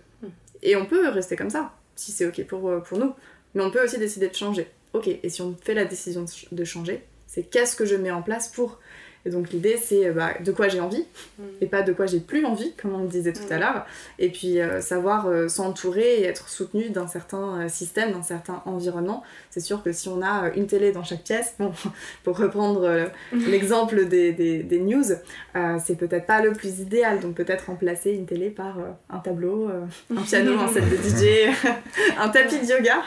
[0.62, 3.12] Et on peut rester comme ça, si c'est ok pour, pour nous.
[3.54, 4.68] Mais on peut aussi décider de changer.
[4.92, 8.22] Ok, et si on fait la décision de changer, c'est qu'est-ce que je mets en
[8.22, 8.78] place pour
[9.24, 11.04] et donc l'idée c'est bah, de quoi j'ai envie
[11.38, 11.42] mmh.
[11.60, 13.86] et pas de quoi j'ai plus envie, comme on le disait tout à l'heure.
[14.18, 18.62] Et puis euh, savoir euh, s'entourer et être soutenu d'un certain euh, système, d'un certain
[18.66, 19.22] environnement.
[19.50, 21.72] C'est sûr que si on a une télé dans chaque pièce, bon,
[22.22, 25.04] pour reprendre l'exemple des, des, des, news,
[25.84, 27.20] c'est peut-être pas le plus idéal.
[27.20, 28.78] Donc peut-être remplacer une télé par
[29.10, 29.70] un tableau,
[30.14, 31.54] un piano, un set de DJ,
[32.18, 33.02] un tapis de yoga.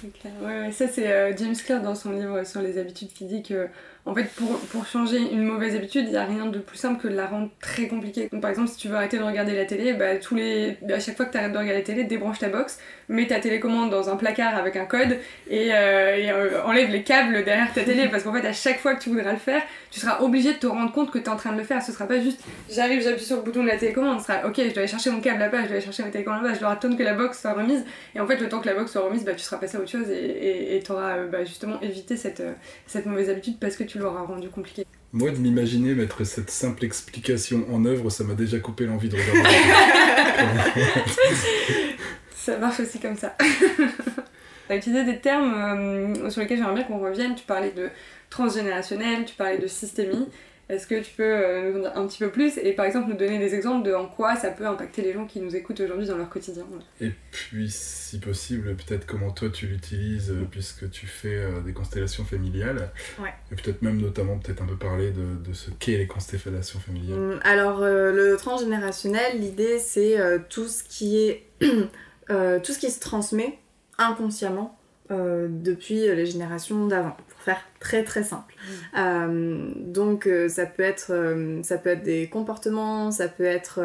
[0.00, 0.32] C'est clair.
[0.42, 0.72] Ouais, ouais.
[0.72, 3.68] Ça c'est James Clear dans son livre sur les habitudes qui dit que
[4.06, 4.30] en fait,
[4.70, 7.26] pour, changer une mauvaise habitude, il n'y a rien de plus simple que de la
[7.26, 8.28] rendre très compliquée.
[8.32, 10.78] Donc, par exemple, si tu veux arrêter de regarder la télé, bah, tous les...
[10.88, 13.38] à chaque fois que tu arrêtes de regarder la télé, débranche ta box, mets ta
[13.38, 15.18] télécommande dans un placard avec un code
[15.50, 18.94] et, euh, euh, enlève les câbles derrière ta télé parce qu'en fait, à chaque fois
[18.94, 21.28] que tu voudras le faire, tu seras obligé de te rendre compte que tu es
[21.28, 21.82] en train de le faire.
[21.82, 24.56] Ce sera pas juste j'arrive, j'appuie sur le bouton de la télécommande, ce sera ok,
[24.56, 26.60] je dois aller chercher mon câble là-bas, je dois aller chercher ma télécommande là-bas, je
[26.60, 27.84] dois attendre que la box soit remise.
[28.14, 29.80] Et en fait, le temps que la box soit remise, bah, tu seras passé à
[29.80, 32.42] autre chose et tu auras bah, justement évité cette,
[32.86, 34.86] cette mauvaise habitude parce que tu l'auras rendu compliqué.
[35.12, 39.16] Moi, de m'imaginer mettre cette simple explication en œuvre, ça m'a déjà coupé l'envie de
[39.16, 39.40] regarder.
[42.34, 43.34] ça marche aussi comme ça.
[43.40, 47.34] tu as utilisé des termes euh, sur lesquels j'aimerais bien qu'on revienne.
[47.34, 47.88] Tu parlais de
[48.30, 50.28] transgénérationnel, tu parlais de systémie.
[50.68, 53.08] Est-ce que tu peux euh, nous en dire un petit peu plus et par exemple
[53.08, 55.80] nous donner des exemples de en quoi ça peut impacter les gens qui nous écoutent
[55.80, 56.66] aujourd'hui dans leur quotidien
[57.00, 61.72] Et puis, si possible, peut-être comment toi tu l'utilises euh, puisque tu fais euh, des
[61.72, 62.90] constellations familiales.
[63.18, 63.32] Ouais.
[63.50, 67.18] Et peut-être même notamment peut-être un peu parler de, de ce qu'est les constellations familiales.
[67.18, 72.90] Mmh, alors euh, le transgénérationnel, l'idée c'est euh, tout ce qui est tout ce qui
[72.90, 73.58] se transmet
[73.96, 74.77] inconsciemment
[75.10, 77.16] depuis les générations d'avant
[77.48, 78.54] faire très très simple.
[78.56, 78.98] Mm.
[78.98, 83.80] Euh, donc euh, ça, peut être, euh, ça peut être des comportements, ça peut être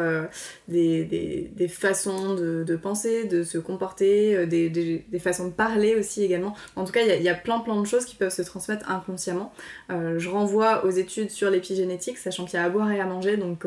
[0.68, 5.94] des, des, des, façons de, de, penser, de se comporter, des, des, façons de parler
[5.96, 6.54] aussi également.
[6.76, 8.90] En tout cas, il y, y, a plein plein de choses qui peuvent se transmettre
[8.90, 9.52] inconsciemment.
[9.88, 13.36] je renvoie aux études sur l'épigénétique, sachant qu'il y a à boire et à manger,
[13.36, 13.66] donc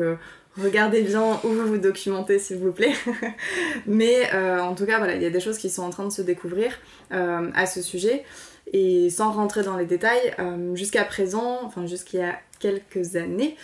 [0.62, 2.94] regardez bien où vous vous documentez s'il vous plaît.
[3.86, 6.12] Mais en tout cas, voilà, il y a des choses qui sont en train de
[6.12, 6.78] se découvrir
[7.10, 8.24] à ce sujet.
[8.72, 13.56] Et sans rentrer dans les détails, euh, jusqu'à présent, enfin jusqu'il y a quelques années,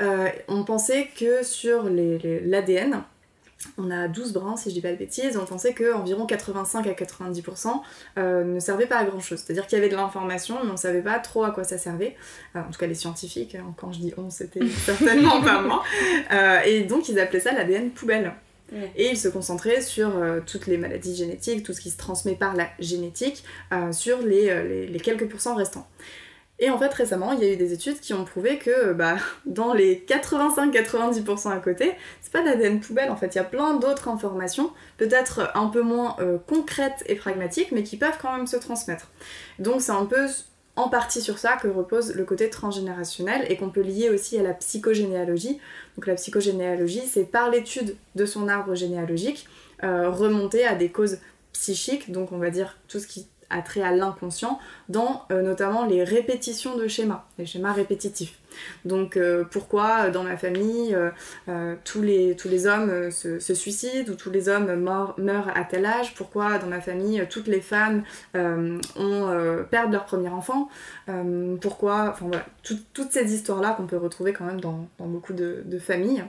[0.00, 3.02] euh, on pensait que sur l'ADN,
[3.78, 6.92] on a 12 brins si je dis pas de bêtises, on pensait qu'environ 85 à
[6.92, 7.80] 90%
[8.18, 9.40] euh, ne servaient pas à grand chose.
[9.44, 12.16] C'est-à-dire qu'il y avait de l'information, mais on savait pas trop à quoi ça servait.
[12.54, 15.82] en tout cas les scientifiques, hein, quand je dis on, c'était certainement pas moi.
[16.64, 18.32] et donc ils appelaient ça l'ADN poubelle.
[18.96, 22.34] Et il se concentrait sur euh, toutes les maladies génétiques, tout ce qui se transmet
[22.34, 25.86] par la génétique, euh, sur euh, les, les, quelques pourcents restants.
[26.58, 29.16] Et en fait, récemment, il y a eu des études qui ont prouvé que bah,
[29.46, 31.92] dans les 85-90% à côté,
[32.22, 35.82] c'est pas l'ADN poubelle, en fait, il y a plein d'autres informations, peut-être un peu
[35.82, 36.16] moins
[36.46, 39.10] concrètes et pragmatiques, mais qui peuvent quand même se transmettre.
[39.58, 40.26] Donc c'est un peu
[40.76, 44.42] en partie sur ça que repose le côté transgénérationnel et qu'on peut lier aussi à
[44.42, 45.58] la psychogénéalogie.
[45.96, 49.48] Donc la psychogénéalogie, c'est par l'étude de son arbre généalogique,
[49.82, 51.18] euh, remonter à des causes
[51.52, 55.84] psychiques, donc on va dire tout ce qui a trait à l'inconscient, dans euh, notamment
[55.84, 58.38] les répétitions de schémas, les schémas répétitifs.
[58.84, 60.96] Donc euh, pourquoi dans ma famille
[61.84, 64.74] tous, les, tous les hommes se, suicident ou tous les hommes
[65.18, 66.14] meurent à tel âge?
[66.14, 68.02] Pourquoi dans ma famille toutes les femmes
[68.34, 70.68] ont, perdent leur premier enfant?
[71.60, 76.24] Pourquoi Enfin voilà, toutes ces histoires-là qu'on peut retrouver quand même dans, beaucoup de familles.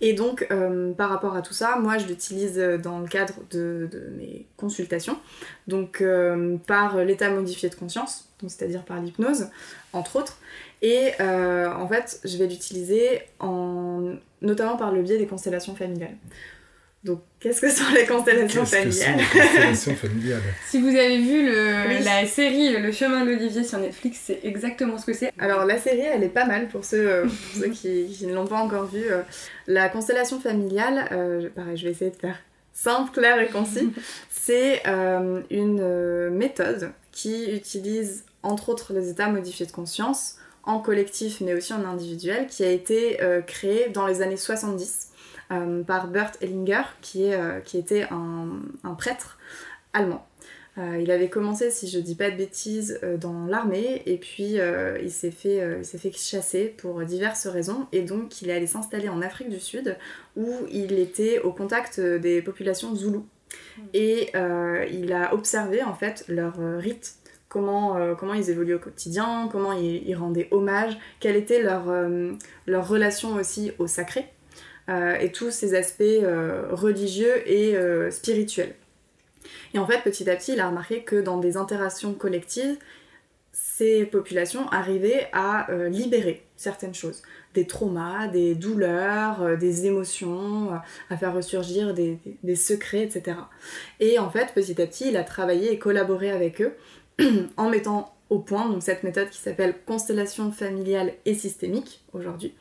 [0.00, 3.88] Et donc, euh, par rapport à tout ça, moi, je l'utilise dans le cadre de,
[4.16, 5.18] mes consultations,
[5.66, 9.48] donc euh, par l'état modifié de conscience, c'est-à-dire par l'hypnose,
[9.92, 10.38] entre autres.
[10.82, 16.16] Et euh, en fait, je vais l'utiliser en, notamment par le biais des constellations familiales.
[17.02, 20.42] Donc, qu'est-ce que sont les constellations familiales les constellations familiales?
[20.68, 25.06] Si vous avez vu le, la série Le chemin d'Olivier sur Netflix, c'est exactement ce
[25.06, 25.32] que c'est.
[25.38, 28.34] Alors, la série, elle est pas mal pour ceux, euh, pour ceux qui, qui, ne
[28.34, 29.10] l'ont pas encore vue.
[29.10, 29.22] Euh.
[29.66, 32.36] La constellation familiale, euh, pareil, je vais essayer de faire
[32.74, 33.92] simple, clair et concis.
[34.28, 41.52] c'est une méthode qui utilise entre autres les états modifiés de conscience en collectif mais
[41.54, 45.09] aussi en individuel qui a été créée dans les années 70 euh,
[45.86, 49.38] par Bert Hellinger, qui, est, euh, qui était un, prêtre
[49.92, 50.26] allemand.
[50.78, 54.58] Euh, il avait commencé, si je dis pas de bêtises, dans l'armée et puis
[55.02, 59.20] il s'est fait, fait chasser pour diverses raisons et donc il est allé s'installer en
[59.20, 59.96] Afrique du Sud
[60.36, 63.26] où il était au contact des populations zoulous
[63.78, 63.82] hmm.
[63.94, 64.30] et
[64.92, 67.16] il a observé en fait leurs rites
[67.48, 71.92] Comment, comment, ils évoluaient au quotidien, comment ils, ils rendaient hommage, quelle était leur,
[72.68, 74.39] leur relation aussi au sacré, euh,
[75.20, 78.74] et tous ces aspects euh, religieux et euh, spirituels.
[79.72, 82.76] Et en fait, petit à petit, il a remarqué que dans des interactions collectives,
[83.52, 87.22] ces populations arrivaient à libérer certaines choses,
[87.54, 90.70] des traumas, des douleurs, des émotions,
[91.08, 92.18] à faire ressurgir des,
[92.56, 93.38] secrets, etc.
[93.98, 96.74] Et en fait, petit à petit, il a travaillé et collaboré avec eux
[97.56, 102.54] en mettant au point cette méthode qui s'appelle constellation familiale et systémique aujourd'hui,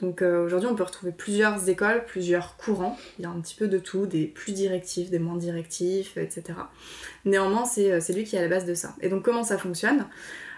[0.00, 2.98] donc euh, aujourd'hui, on peut retrouver plusieurs écoles, plusieurs courants.
[3.18, 6.44] Il y a un petit peu de tout, des plus directifs, des moins directifs, etc.
[7.24, 8.94] Néanmoins, euh, c'est lui qui est à la base de ça.
[9.00, 10.06] Et donc comment ça fonctionne?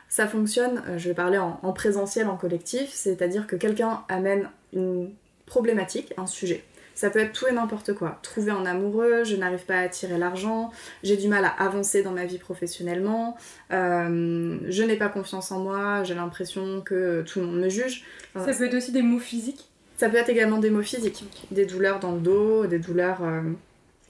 [0.08, 4.50] Ça fonctionne, euh, je vais parler en, en présentiel, en collectif, c'est-à-dire que quelqu'un amène
[4.72, 5.12] une
[5.46, 6.64] problématique, un sujet.
[6.98, 8.18] Ça peut être tout et n'importe quoi.
[8.24, 10.72] Trouver un amoureux, je n'arrive pas à attirer l'argent,
[11.04, 13.36] j'ai du mal à avancer dans ma vie professionnellement,
[13.70, 18.02] euh, je n'ai pas confiance en moi, j'ai l'impression que tout le monde me juge.
[18.34, 21.24] ça peut être aussi des mots physiques Ça peut être également des mots physiques.
[21.52, 23.22] Des douleurs dans le dos, des douleurs...
[23.22, 23.42] Euh,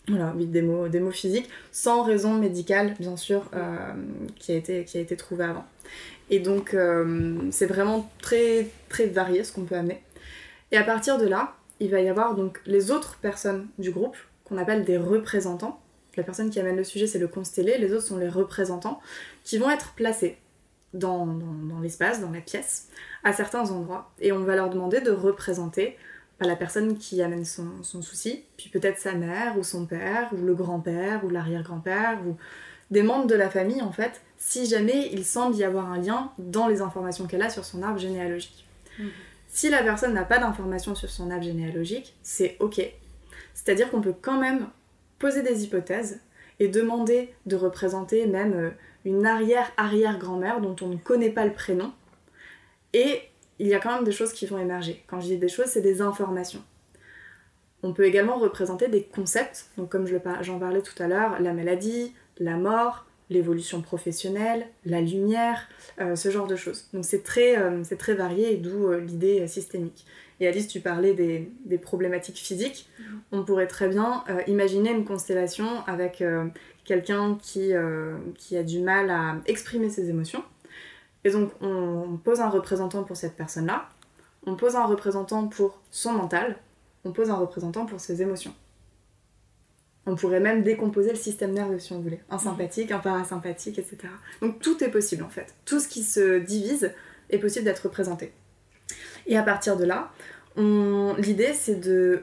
[0.09, 3.93] voilà, oui, des mots, des mots physiques, sans raison médicale, bien sûr, euh,
[4.39, 5.67] qui, a été, qui a été trouvée avant.
[6.31, 6.75] Et donc,
[7.51, 10.01] c'est vraiment très, très varié ce qu'on peut amener.
[10.73, 14.17] Et à partir de là, il va y avoir donc les autres personnes du groupe,
[14.45, 15.81] qu'on appelle des représentants.
[16.17, 19.01] La personne qui amène le sujet, c'est le constellé, les autres sont les représentants,
[19.45, 20.39] qui vont être placés
[20.95, 21.39] dans,
[21.83, 22.89] l'espace, dans la pièce,
[23.23, 25.97] à certains endroits, et on va leur demander de représenter
[26.41, 30.45] bah, la personne qui amène son, souci, puis peut-être sa mère, ou son père, ou
[30.45, 32.37] le grand-père, ou l'arrière-grand-père, ou
[32.91, 36.33] des membres de la famille en fait, si jamais il semble y avoir un lien
[36.39, 38.67] dans les informations qu'elle a sur son arbre généalogique.
[38.99, 39.11] Mhm.
[39.59, 42.81] Si la personne n'a pas d'informations sur son arbre généalogique, c'est ok.
[43.55, 44.69] C'est-à-dire qu'on peut quand même
[45.19, 46.21] poser des hypothèses
[46.61, 48.71] et demander de représenter même euh,
[49.05, 51.93] une arrière-arrière-grand-mère dont on ne connaît pas le prénom.
[52.93, 53.23] Et
[53.59, 55.03] il y a quand même des choses qui vont émerger.
[55.09, 56.63] Quand je dis des choses, c'est des informations.
[57.83, 62.15] On peut également représenter des concepts, donc comme j'en parlais tout à l'heure, la maladie,
[62.39, 65.69] la mort, l'évolution professionnelle, la lumière,
[66.01, 66.89] euh, ce genre de choses.
[66.93, 70.07] Donc c'est très, euh, très varié et d'où euh, l'idée systémique.
[70.41, 72.89] Et Alice, tu parlais des, des problématiques physiques.
[72.89, 73.05] Mm-hmm.
[73.33, 76.23] On pourrait très bien imaginer une constellation avec
[76.85, 77.73] quelqu'un qui,
[78.37, 80.45] qui a du mal à exprimer ses émotions.
[81.25, 83.89] Et donc on pose un représentant pour cette personne-là,
[84.47, 86.57] on pose un représentant pour son mental,
[87.05, 88.55] on pose un représentant pour ses émotions.
[90.09, 92.21] On pourrait même décomposer le système nerveux si on voulait.
[92.31, 93.99] Un sympathique, un parasympathique, etc.
[94.41, 95.55] Donc tout est possible en fait.
[95.67, 96.93] Tout ce qui se divise
[97.29, 98.33] est possible d'être représenté.
[99.27, 100.11] Et à partir de là,
[100.57, 102.23] l'idée c'est de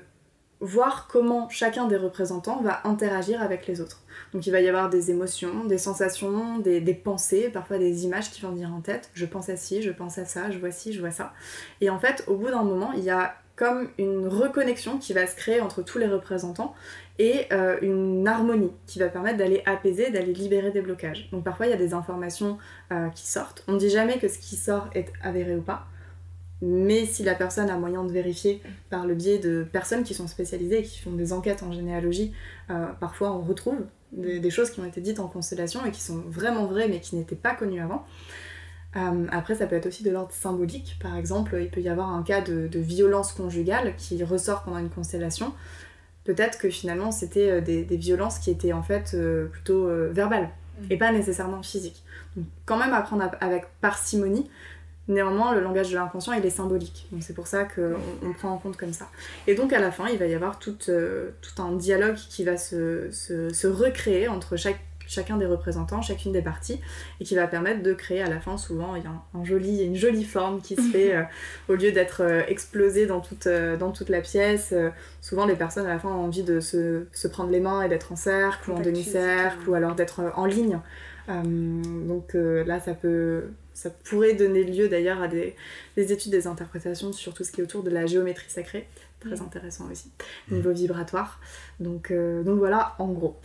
[0.62, 4.02] voir comment chacun des représentants va interagir avec les autres.
[4.34, 8.32] Donc il va y avoir des émotions, des sensations, des, des, pensées, parfois des images
[8.32, 9.12] qui vont venir en tête.
[9.14, 11.34] Je pense à ci, je pense à ça, je vois ci, je vois ça.
[11.82, 15.28] Et en fait, au bout d'un moment, il y a comme une reconnexion qui va
[15.28, 16.76] se créer entre tous les représentants
[17.20, 21.30] et euh, une harmonie qui va permettre d'aller apaiser, d'aller libérer des blocages.
[21.32, 22.58] Donc parfois il y a des informations
[22.92, 23.64] euh, qui sortent.
[23.68, 25.88] On ne dit jamais que ce qui sort est avéré ou pas,
[26.62, 30.28] mais si la personne a moyen de vérifier par le biais de personnes qui sont
[30.28, 32.34] spécialisées et qui font des enquêtes en généalogie,
[32.70, 36.24] euh, parfois on retrouve des, choses qui ont été dites en constellation et qui sont
[36.28, 38.06] vraiment vraies mais qui n'étaient pas connues avant.
[38.96, 40.98] Euh, après, ça peut être aussi de l'ordre symbolique.
[41.02, 44.90] Par exemple, il peut y avoir un cas de, violence conjugale qui ressort pendant une
[44.90, 45.54] constellation.
[46.24, 50.50] Peut-être que finalement, c'était euh, des, violences qui étaient en fait euh, plutôt verbales
[50.82, 50.86] mm.
[50.92, 52.04] et pas nécessairement physiques.
[52.36, 54.50] Donc, quand même apprendre avec parcimonie.
[55.08, 57.08] Néanmoins, le langage de l'inconscient, il est symbolique.
[57.12, 57.94] Donc, c'est pour ça qu'on
[58.24, 59.08] on prend en compte comme ça.
[59.46, 62.58] Et donc, à la fin, il va y avoir tout, tout un dialogue qui va
[62.58, 66.80] se, se, se recréer entre chaque chacun des représentants, chacune des parties,
[67.20, 69.84] et qui va permettre de créer à la fin, souvent, il y a un, joli,
[69.84, 71.24] une jolie forme qui se fait, euh,
[71.70, 74.74] au lieu d'être euh, explosée dans toute, euh, dans toute la pièce.
[75.22, 77.90] souvent, les personnes, à la fin, ont envie de se, se prendre les mains et
[77.90, 80.80] d'être en cercle, ou en demi-cercle, ou alors d'être en ligne.
[81.28, 83.44] donc là, ça peut...
[83.74, 85.54] Ça pourrait donner lieu d'ailleurs à des,
[85.98, 88.88] des, études, des interprétations sur tout ce qui est autour de la géométrie sacrée.
[89.20, 90.12] Très intéressant aussi,
[90.50, 91.42] niveau vibratoire.
[91.82, 93.38] Donc, donc voilà, en gros.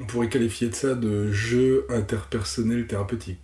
[0.00, 3.40] On pourrait qualifier de ça de jeu interpersonnel thérapeutique.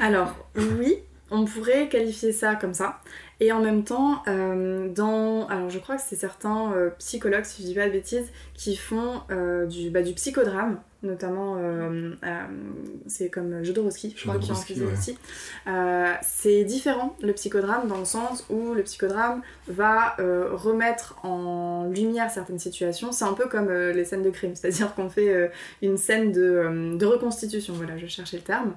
[0.00, 0.34] Alors,
[0.78, 0.96] oui,
[1.30, 3.00] on pourrait qualifier ça comme ça.
[3.40, 5.46] Et en même temps, euh, dans.
[5.48, 8.76] Alors, je crois que c'est certains euh, psychologues, si je dis pas de bêtises, qui
[8.76, 12.42] font euh, du, bah, du psychodrame notamment euh, euh,
[13.06, 15.16] c'est comme Jodorowsky, je crois qu'il en faisait aussi.
[15.68, 22.30] Euh, c'est différent le psychodrame dans le sens où le psychodrame va remettre en lumière
[22.30, 23.12] certaines situations.
[23.12, 25.50] C'est un peu comme les scènes de crime, c'est-à-dire qu'on fait
[25.82, 28.74] une scène de, de, reconstitution, voilà, je cherchais le terme.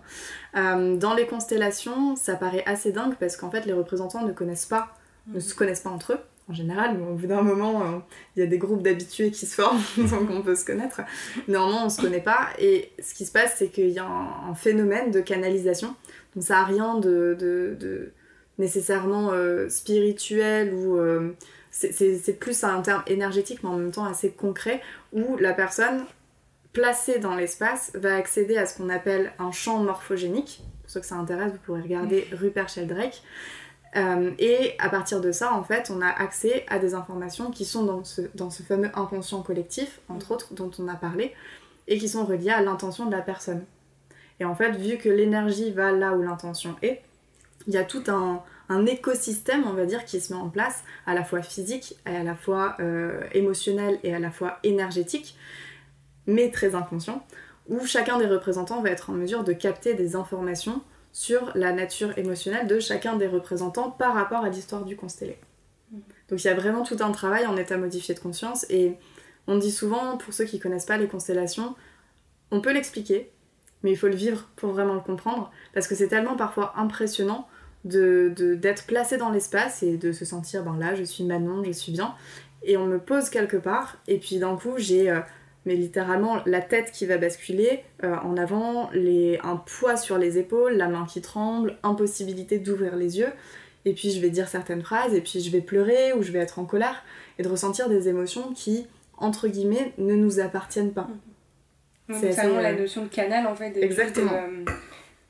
[0.54, 4.96] dans les constellations, ça paraît assez dingue parce qu'en fait les représentants ne connaissent pas,
[5.28, 6.20] ne se connaissent pas entre eux
[6.52, 8.00] en général, mais au bout d'un moment, euh,
[8.36, 11.02] il y a des groupes d'habitués qui se forment, donc on peut se connaître.
[11.48, 14.54] Normalement, on se connaît pas, et ce qui se passe, c'est qu'il y a un,
[14.54, 15.96] phénomène de canalisation,
[16.36, 18.12] donc ça n'a rien de, de,
[18.58, 20.98] nécessairement euh, spirituel ou.
[20.98, 21.36] Euh,
[21.74, 24.82] c'est plus un terme énergétique, mais en même temps assez concret,
[25.14, 26.04] où la personne
[26.74, 30.64] placée dans l'espace va accéder à ce qu'on appelle un champ morphogénique.
[30.82, 33.22] Pour ceux que ça intéresse, vous pourrez regarder Rupert Sheldrake.
[33.98, 37.66] Euh, et à partir de ça, en fait, on a accès à des informations qui
[37.66, 41.34] sont dans ce, dans ce fameux inconscient collectif, entre autres, dont on a parlé,
[41.88, 43.66] et qui sont reliées à l'intention de la personne.
[44.40, 47.02] Et en fait, vu que l'énergie va là où l'intention est,
[47.68, 50.84] il y a tout un, un, écosystème, on va dire, qui se met en place,
[51.06, 55.36] à la fois physique, et à la fois euh, émotionnel et à la fois énergétique,
[56.28, 57.26] mais très inconscient,
[57.68, 60.82] où chacun des représentants va être en mesure de capter des informations
[61.14, 65.38] sur la nature émotionnelle de chacun des représentants par rapport à l'histoire du constellé.
[65.92, 65.98] Mm.
[66.30, 68.98] Donc il y a vraiment tout un travail en état modifié de conscience et
[69.48, 71.76] on dit souvent, pour ceux qui connaissent pas les constellations,
[72.52, 73.32] on peut l'expliquer,
[73.84, 77.48] mais il faut le vivre pour vraiment le comprendre, parce que c'est tellement parfois impressionnant
[77.84, 81.72] d'être de, placé dans l'espace et de se sentir, ben là, je suis Manon, je
[81.72, 82.14] suis bien,
[82.64, 85.22] et on me pose quelque part, et puis d'un coup, j'ai euh,
[85.66, 90.38] mais littéralement la tête qui va basculer euh, en avant, les, un poids sur les
[90.38, 93.32] épaules, la main qui tremble, impossibilité d'ouvrir les yeux,
[93.86, 96.40] et puis je vais dire certaines phrases, et puis je vais pleurer ou je vais
[96.40, 97.04] être en colère,
[97.38, 98.88] et de ressentir des émotions qui,
[99.18, 101.08] entre guillemets, ne nous appartiennent pas.
[102.12, 104.32] C'est vraiment la euh, notion de canal en fait, Exactement.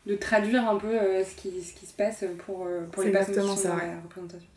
[0.07, 3.35] De, traduire un peu euh, ce, qui, ce qui se passe pour, pour les personnes
[3.35, 4.47] qui sont dans la représentation.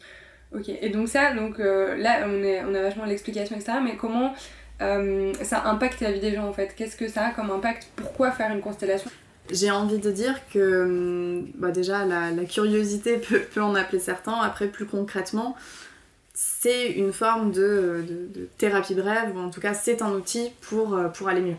[0.54, 3.78] Ok, et donc ça, donc là on, est, on a vachement l'explication, etc.
[3.82, 4.32] Mais comment
[4.78, 7.88] ça impacte la vie des gens en fait Qu'est-ce que ça a comme impact?
[7.96, 9.10] Pourquoi faire une constellation?
[9.50, 14.40] J'ai envie de dire que hum, bah déjà la, curiosité peut, peut, en appeler certains.
[14.40, 15.56] Après, plus concrètement,
[16.34, 18.04] c'est une forme de,
[18.34, 21.56] de, thérapie brève, ou en tout cas c'est un outil pour, euh, pour aller mieux.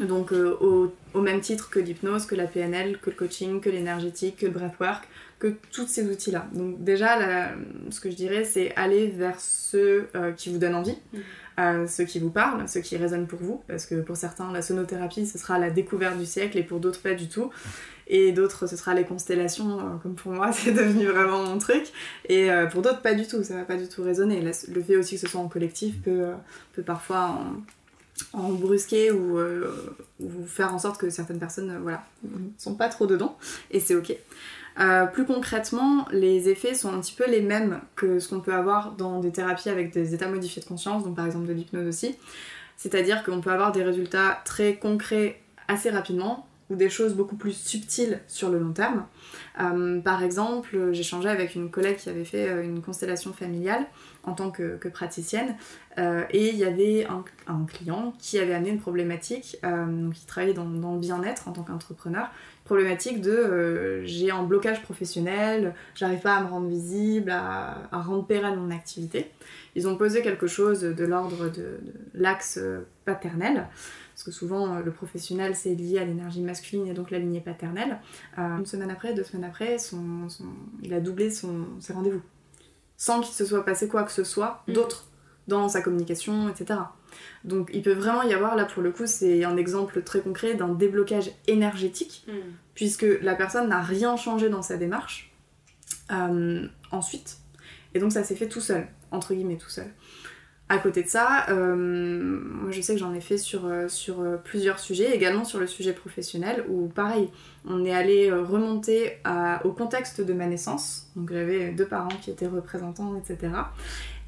[0.00, 0.06] Mm.
[0.06, 3.68] Donc euh, au, au, même titre que l'hypnose, que la PNL, que le coaching, que
[3.68, 5.06] l'énergétique, que le breathwork,
[5.40, 6.46] que tous ces outils-là.
[6.54, 7.50] Donc déjà,
[7.90, 10.98] ce que je dirais, c'est aller vers ceux euh, qui vous donnent envie.
[11.12, 11.18] Mm
[11.86, 15.26] ceux qui vous parlent, ceux qui résonnent pour vous, parce que pour certains, la sonothérapie,
[15.26, 17.50] ce sera la découverte du siècle, et pour d'autres, pas du tout.
[18.06, 21.84] Et d'autres, ce sera les constellations, euh, comme pour moi, c'est devenu vraiment mon truc.
[22.28, 24.40] Et euh, pour d'autres, pas du tout, ça va pas du tout résonner.
[24.40, 26.34] Le fait aussi que ce soit en collectif peut, euh,
[26.72, 27.38] peut parfois
[28.32, 29.38] en, brusquer ou,
[30.20, 32.04] ou, faire en sorte que certaines personnes, voilà,
[32.58, 33.38] sont pas trop dedans,
[33.70, 34.14] et c'est ok.
[34.78, 38.54] Euh, plus concrètement, les effets sont un petit peu les mêmes que ce qu'on peut
[38.54, 41.86] avoir dans des thérapies avec des états modifiés de conscience, donc par exemple de l'hypnose
[41.86, 42.16] aussi.
[42.76, 47.52] C'est-à-dire qu'on peut avoir des résultats très concrets assez rapidement ou des choses beaucoup plus
[47.52, 49.04] subtiles sur le long terme.
[49.60, 53.84] Euh, par exemple, changé avec une collègue qui avait fait euh, une constellation familiale
[54.22, 55.56] en tant que, praticienne
[56.30, 60.64] et il y avait un, client qui avait amené une problématique, donc il travaillait dans
[60.64, 62.30] le bien-être en tant qu'entrepreneur,
[62.70, 68.24] problématique de euh, j'ai un blocage professionnel, j'arrive pas à me rendre visible, à, rendre
[68.24, 69.32] pérenne mon activité.
[69.74, 71.80] Ils ont posé quelque chose de l'ordre de,
[72.14, 72.60] l'axe
[73.04, 73.66] paternel,
[74.14, 77.40] parce que souvent euh, le professionnel c'est lié à l'énergie masculine et donc la lignée
[77.40, 77.98] paternelle.
[78.38, 80.28] Euh, une semaine après, deux semaines après, son,
[80.80, 82.22] il a doublé son, ses rendez-vous.
[82.96, 84.74] Sans qu'il se soit passé quoi que ce soit mm.
[84.74, 85.06] d'autre
[85.48, 86.78] dans sa communication, etc.
[87.44, 90.54] Donc il peut vraiment y avoir, là pour le coup, c'est un exemple très concret
[90.54, 92.50] d'un déblocage énergétique, hmm.
[92.74, 95.32] puisque la personne n'a rien changé dans sa démarche
[96.12, 97.38] euh, ensuite.
[97.94, 99.86] Et donc ça s'est fait tout seul, entre guillemets tout seul.
[100.68, 104.24] À côté de ça, euh, moi je sais que j'en ai fait sur, euh, sur
[104.44, 107.28] plusieurs sujets, également sur le sujet professionnel, où pareil,
[107.64, 109.18] on est allé remonter
[109.64, 111.10] au contexte de ma naissance.
[111.16, 113.50] Donc j'avais deux parents qui étaient représentants, etc.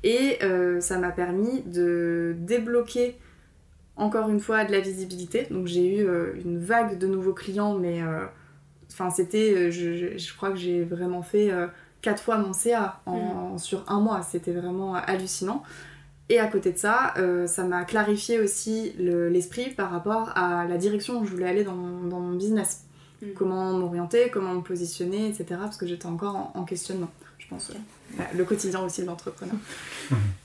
[0.05, 3.17] Et euh, ça m'a permis de débloquer
[3.97, 5.47] encore une fois de la visibilité.
[5.51, 8.25] Donc j'ai eu euh, une vague de nouveaux clients, mais euh,
[8.91, 11.53] enfin c'était, je, crois que j'ai vraiment fait
[12.01, 13.59] quatre fois mon CA en, mm.
[13.59, 14.23] sur un mois.
[14.23, 15.63] C'était vraiment hallucinant.
[16.29, 17.15] Et à côté de ça,
[17.47, 21.75] ça m'a clarifié aussi l'esprit par rapport à la direction où je voulais aller dans,
[21.75, 22.87] mon business.
[23.21, 23.27] Mm.
[23.37, 25.45] Comment m'orienter, comment me positionner, etc.
[25.61, 27.11] Parce que j'étais encore en questionnement
[28.35, 29.57] le quotidien aussi de l'entrepreneur.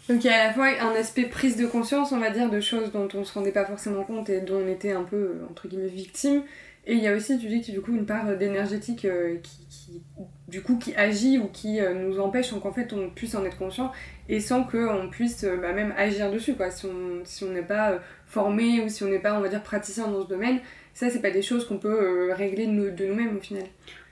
[0.10, 2.50] Donc il y a à la fois un aspect prise de conscience, on va dire,
[2.50, 5.42] de choses dont on se rendait pas forcément compte et dont on était un peu,
[5.50, 6.44] entre guillemets, victime.
[6.90, 10.02] Et il y a aussi, tu dis que du coup, une part d'énergétique euh, qui,
[10.48, 13.44] du coup, qui agit ou qui euh, nous empêche, donc en fait, on puisse en
[13.44, 13.92] être conscient
[14.30, 16.72] et sans qu'on puisse euh, bah, même agir dessus, quoi.
[16.72, 20.08] Si on si n'est pas formé ou si on n'est pas, on va dire, praticien
[20.08, 20.60] dans ce domaine,
[20.94, 23.66] ça, c'est pas des choses qu'on peut régler de nous-mêmes au final.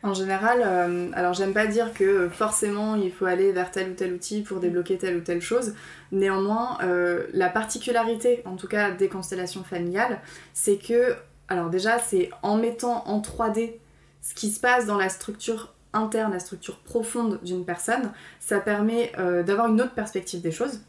[0.06, 3.94] En général, euh, alors j'aime pas dire que forcément il faut aller vers tel ou
[3.96, 5.74] tel outil pour débloquer telle ou telle chose.
[6.12, 10.22] Néanmoins, euh, la particularité, en tout cas des constellations familiales,
[10.54, 11.16] c'est que,
[11.48, 13.78] alors déjà, c'est en mettant en 3D
[14.22, 19.12] ce qui se passe dans la structure interne, la structure profonde d'une personne, ça permet
[19.18, 20.82] euh, d'avoir une autre perspective des choses,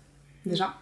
[0.45, 0.75] déjà.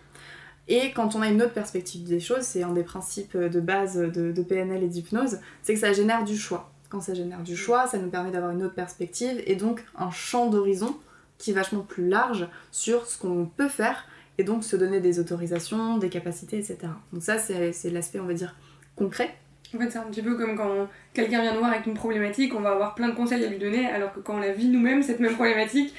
[0.67, 3.97] Et quand on a une autre perspective des choses, c'est un des principes de base
[3.97, 7.89] de PNL et d'hypnose, c'est que ça génère du choix quand ça génère du choix,
[7.89, 10.97] ça nous permet d'avoir une autre perspective et donc un champ d'horizon
[11.39, 14.07] qui est vachement plus large sur ce qu'on peut faire
[14.39, 16.79] et donc se donner des autorisations, des capacités, etc.
[17.13, 18.55] Donc ça, c'est l'aspect, on va dire,
[18.95, 19.35] concret.
[19.75, 22.55] En fait, c'est un petit peu comme quand quelqu'un vient nous voir avec une problématique,
[22.55, 24.69] on va avoir plein de conseils à lui donner, alors que quand on la vit
[24.69, 25.93] nous-mêmes, cette même problématique,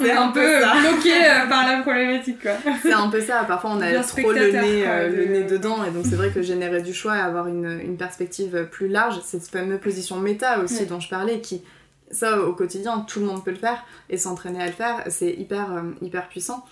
[0.00, 0.40] c'est un, peu,
[0.80, 2.52] bloqué euh, par la problématique quoi.
[2.82, 5.90] C'est un peu ça, parfois on a trop le nez, euh, le nez dedans et
[5.90, 9.46] donc c'est vrai que générer du choix et avoir une, une perspective plus large, cette
[9.46, 11.62] fameuse position méta aussi dont je parlais qui
[12.10, 15.32] ça au quotidien tout le monde peut le faire et s'entraîner à le faire, c'est
[15.32, 16.64] hyper euh, hyper puissant.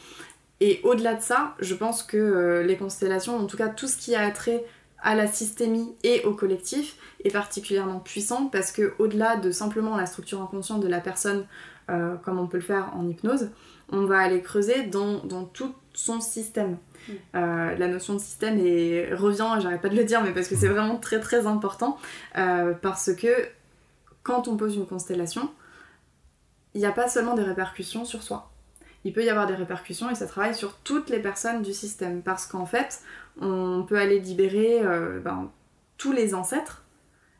[0.60, 4.16] Et au-delà de ça, je pense que les constellations, en tout cas tout ce qui
[4.16, 4.64] a trait
[5.02, 10.06] à la systémie et au collectif est particulièrement puissant parce que au-delà de simplement la
[10.06, 11.46] structure inconsciente de la personne
[11.90, 13.50] euh, comme on peut le faire en hypnose,
[13.90, 15.20] on va aller creuser dans,
[15.52, 16.72] tout son système.
[17.08, 17.12] Mm.
[17.34, 20.56] Euh, la notion de système et revient, j'arrête pas de le dire, mais parce que
[20.56, 21.96] c'est vraiment très très important,
[22.36, 23.28] euh, parce que
[24.22, 25.50] quand on pose une constellation,
[26.74, 28.50] il n'y a pas seulement des répercussions sur soi.
[29.04, 32.20] Il peut y avoir des répercussions et ça travaille sur toutes les personnes du système,
[32.22, 33.00] parce qu'en fait,
[33.40, 34.82] on peut aller libérer
[35.24, 35.50] ben,
[35.96, 36.84] tous les ancêtres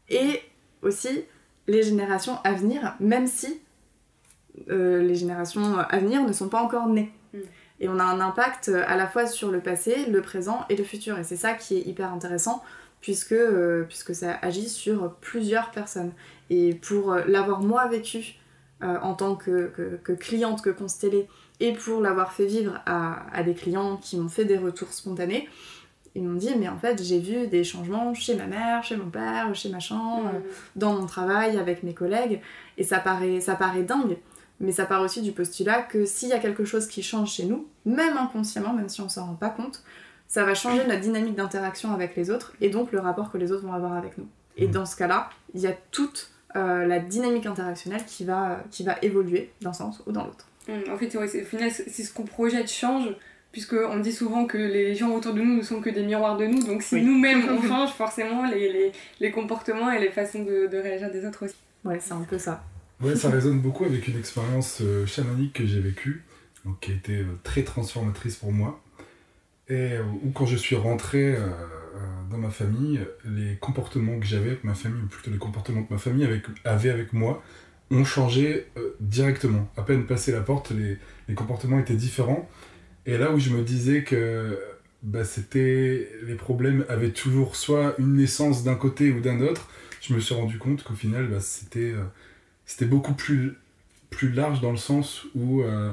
[0.09, 0.41] et
[0.81, 1.25] aussi
[1.67, 3.61] les générations à venir, même si
[4.71, 7.13] euh, les générations à venir ne sont pas encore nées.
[7.33, 7.39] Mm.
[7.81, 10.85] Et on a un impact à la fois sur le passé, le présent et le
[10.85, 11.19] futur.
[11.19, 12.63] Et c'est ça qui est hyper intéressant
[13.01, 13.37] puisque,
[13.89, 16.13] puisque ça agit sur plusieurs personnes.
[16.51, 18.35] Et pour l'avoir moi vécu
[18.81, 19.71] en tant que,
[20.03, 21.29] que, cliente, que constellée,
[21.61, 25.49] et pour l'avoir fait vivre à, à, des clients qui m'ont fait des retours spontanés,
[26.15, 29.09] ils m'ont dit mais en fait j'ai vu des changements chez ma mère, chez mon
[29.09, 30.27] père, chez machin, mmh.
[30.27, 30.39] euh,
[30.77, 32.41] dans mon travail, avec mes collègues,
[32.77, 34.19] et ça paraît, ça paraît dingue,
[34.61, 37.45] mais ça part aussi du postulat que s'il y a quelque chose qui change chez
[37.45, 39.83] nous, même inconsciemment, même si on s'en rend pas compte,
[40.27, 43.51] ça va changer notre dynamique d'interaction avec les autres, et donc le rapport que les
[43.51, 44.29] autres vont avoir avec nous.
[44.57, 44.73] Et mmh.
[44.73, 48.97] dans ce cas-là, il y a toute euh, la dynamique interactionnelle qui va, qui va
[49.03, 50.47] évoluer d'un sens ou dans l'autre.
[50.69, 53.09] Mmh, en fait, c'est, au final, c'est ce qu'on projette change,
[53.53, 56.47] puisqu'on dit souvent que les gens autour de nous ne sont que des miroirs de
[56.47, 60.67] nous, donc si nous-mêmes on change, forcément les, les, les, comportements et les façons de,
[60.67, 61.57] de, réagir des autres aussi.
[61.85, 62.63] Ouais, c'est un peu ça.
[63.01, 66.25] Ouais, ça résonne beaucoup avec une expérience euh, chamanique que j'ai vécue,
[66.65, 68.83] donc, qui a été euh, très transformatrice pour moi,
[69.69, 71.37] et euh, où quand je suis rentré
[72.31, 75.93] dans ma famille, les comportements que j'avais avec ma famille, ou plutôt les comportements que
[75.93, 76.29] ma famille
[76.65, 77.43] avait, avec moi,
[77.91, 78.67] ont changé
[79.01, 79.69] directement.
[79.77, 82.49] À peine passé la porte, les, les comportements étaient différents.
[83.07, 84.59] Et là où je me disais que
[85.03, 89.69] bah, c'était les problèmes avaient toujours soit une naissance d'un côté ou d'un autre,
[90.01, 92.03] je me suis rendu compte qu'au final bah, c'était euh,
[92.69, 93.57] c'était beaucoup plus
[94.11, 95.91] plus large dans le sens où euh,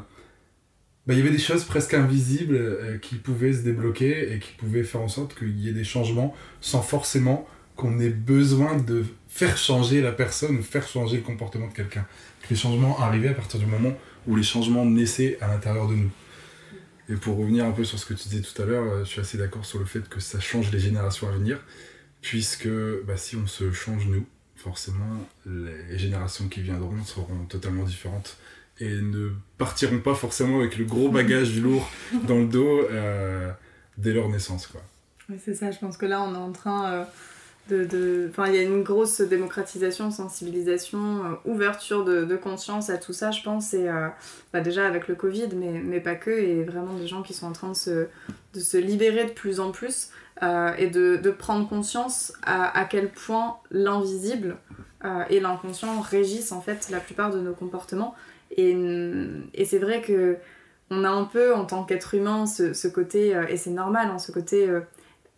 [1.08, 4.52] bah, il y avait des choses presque invisibles euh, qui pouvaient se débloquer et qui
[4.54, 9.06] pouvaient faire en sorte qu'il y ait des changements sans forcément qu'on ait besoin de
[9.28, 12.06] faire changer la personne ou faire changer le comportement de quelqu'un.
[12.50, 13.94] Les changements arrivaient à partir du moment
[14.28, 16.12] où les changements naissaient à l'intérieur de nous.
[17.10, 19.10] Et pour revenir un peu sur ce que tu disais tout à l'heure, euh, je
[19.10, 21.60] suis assez d'accord sur le fait que ça change les générations à venir,
[22.22, 22.70] puisque
[23.06, 24.26] bah, si on se change nous,
[24.66, 28.38] forcément, les générations qui viendront seront totalement différentes
[28.80, 31.88] et ne partiront pas forcément avec le gros bagage du lourd
[32.28, 33.52] dans le dos euh,
[34.00, 34.66] dès leur naissance.
[34.66, 34.82] Quoi.
[35.30, 37.06] Oui, c'est ça, je pense que là, on est en train...
[37.70, 43.14] De, Enfin, il y a une grosse démocratisation, sensibilisation, euh, ouverture de, conscience à tout
[43.14, 43.74] ça, je pense.
[43.74, 44.08] Et euh,
[44.54, 47.48] bah, déjà avec le Covid, mais, mais pas que, et vraiment des gens qui sont
[47.48, 48.08] en train de se,
[48.54, 50.10] de se libérer de plus en plus
[50.44, 54.58] euh, et de, de, prendre conscience à, à quel point l'invisible
[55.30, 58.16] et l'inconscient régissent en fait la plupart de nos comportements.
[58.50, 58.76] Et,
[59.54, 60.38] et c'est vrai que
[60.90, 64.18] on a un peu en tant qu'être humain ce, ce côté, et c'est normal, hein,
[64.18, 64.68] ce côté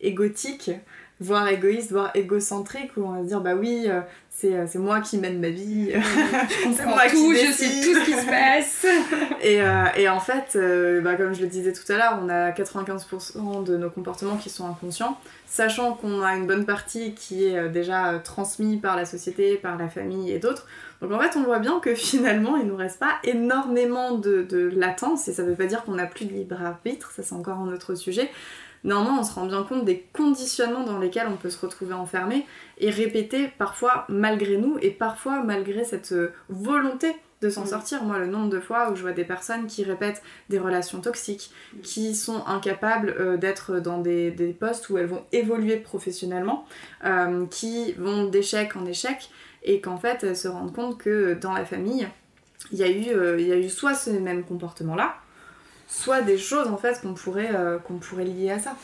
[0.00, 0.70] égotique
[1.20, 4.00] voire égoïste, voire égocentrique, où on va se dire bah oui, euh,
[4.44, 8.04] euh, c'est moi qui mène ma vie, je comprends moi tout, je sais tout ce
[8.04, 8.86] qui se passe.
[9.42, 10.56] et, euh, et, en fait,
[11.02, 14.48] bah, comme je le disais tout à l'heure, on a 95% de nos comportements qui
[14.48, 19.56] sont inconscients, sachant qu'on a une bonne partie qui est déjà transmise par la société,
[19.56, 20.66] par la famille et d'autres.
[21.00, 24.70] Donc en fait, on voit bien que finalement, il nous reste pas énormément de, de
[24.72, 27.58] latence, et ça veut pas dire qu'on n'a plus de libre arbitre, ça c'est encore
[27.58, 28.30] un autre sujet
[28.84, 32.46] néanmoins on se rend bien compte des conditionnements dans lesquels on peut se retrouver enfermé
[32.78, 37.68] et répéter parfois malgré nous et parfois malgré cette euh, volonté de s'en mm.
[37.68, 38.02] sortir.
[38.04, 41.50] Moi, le nombre de fois où je vois des personnes qui répètent des relations toxiques,
[41.74, 41.80] mm.
[41.80, 46.66] qui sont incapables euh, d'être dans des, postes où elles vont évoluer professionnellement,
[47.04, 49.30] euh, qui vont d'échec en échec,
[49.62, 52.08] et qu'en fait, elles se rendent compte que dans la famille,
[52.72, 55.16] il y, a eu, il y a eu soit ce même comportement-là,
[55.88, 58.76] soit des choses en fait qu'on pourrait, euh, pourrait lier à ça.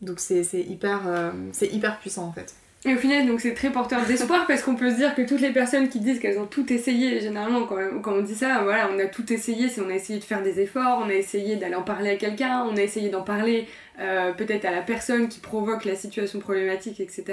[0.00, 2.54] Donc c'est hyper, euh, hyper puissant en fait.
[2.84, 5.50] Et au final, c'est très porteur d'espoir parce qu'on peut se dire que toutes les
[5.50, 8.98] personnes qui disent qu'elles ont tout essayé, généralement quand, quand, on dit ça, voilà, on
[9.00, 11.74] a tout essayé, c'est on a essayé de faire des efforts, on a essayé d'aller
[11.74, 13.66] en parler à quelqu'un, on a essayé d'en parler
[13.98, 17.24] euh, peut-être à la personne qui provoque la situation problématique, etc.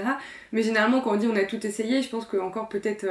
[0.52, 3.06] Mais généralement, quand on dit on a tout essayé, je pense que encore peut-être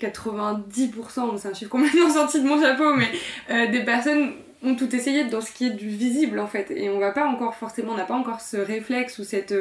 [0.00, 4.32] 90%, c'est un chiffre complètement sorti de mon chapeau, mais des personnes
[4.66, 6.70] ont tout essayé dans ce qui est du visible en fait.
[6.70, 9.54] Et on va pas encore forcément, on n'a pas encore ce réflexe ou cette,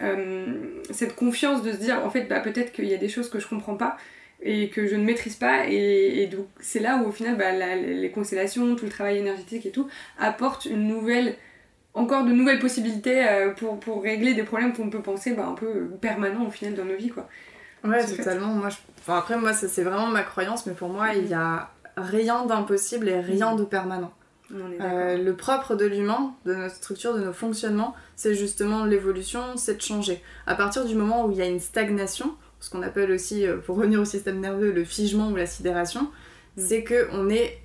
[0.00, 0.54] euh,
[0.90, 3.38] cette confiance de se dire en fait bah, peut-être qu'il y a des choses que
[3.38, 3.96] je comprends pas
[4.44, 5.66] et que je ne maîtrise pas.
[5.68, 9.70] Et, donc c'est là où au final bah, les constellations, tout le travail énergétique et
[9.70, 9.88] tout
[10.18, 11.36] apportent une nouvelle
[11.94, 15.54] encore de nouvelles possibilités euh, pour, pour régler des problèmes qu'on peut penser bah, un
[15.54, 17.28] peu permanents au final dans nos vies quoi.
[17.84, 18.48] Ouais, totalement.
[18.48, 18.76] Moi, je...
[19.00, 23.08] enfin, après, moi, c'est vraiment ma croyance, mais pour moi, il y a rien d'impossible
[23.08, 23.58] et rien mm.
[23.58, 24.12] de permanent.
[24.54, 29.76] Euh, le propre de l'humain, de notre structure, de nos fonctionnements, c'est justement l'évolution, c'est
[29.76, 30.22] de changer.
[30.46, 33.58] À partir du moment où il y a une stagnation, ce qu'on appelle aussi, euh,
[33.58, 36.08] pour revenir au système nerveux, le figement ou la sidération, mm.
[36.56, 37.58] c'est que on est,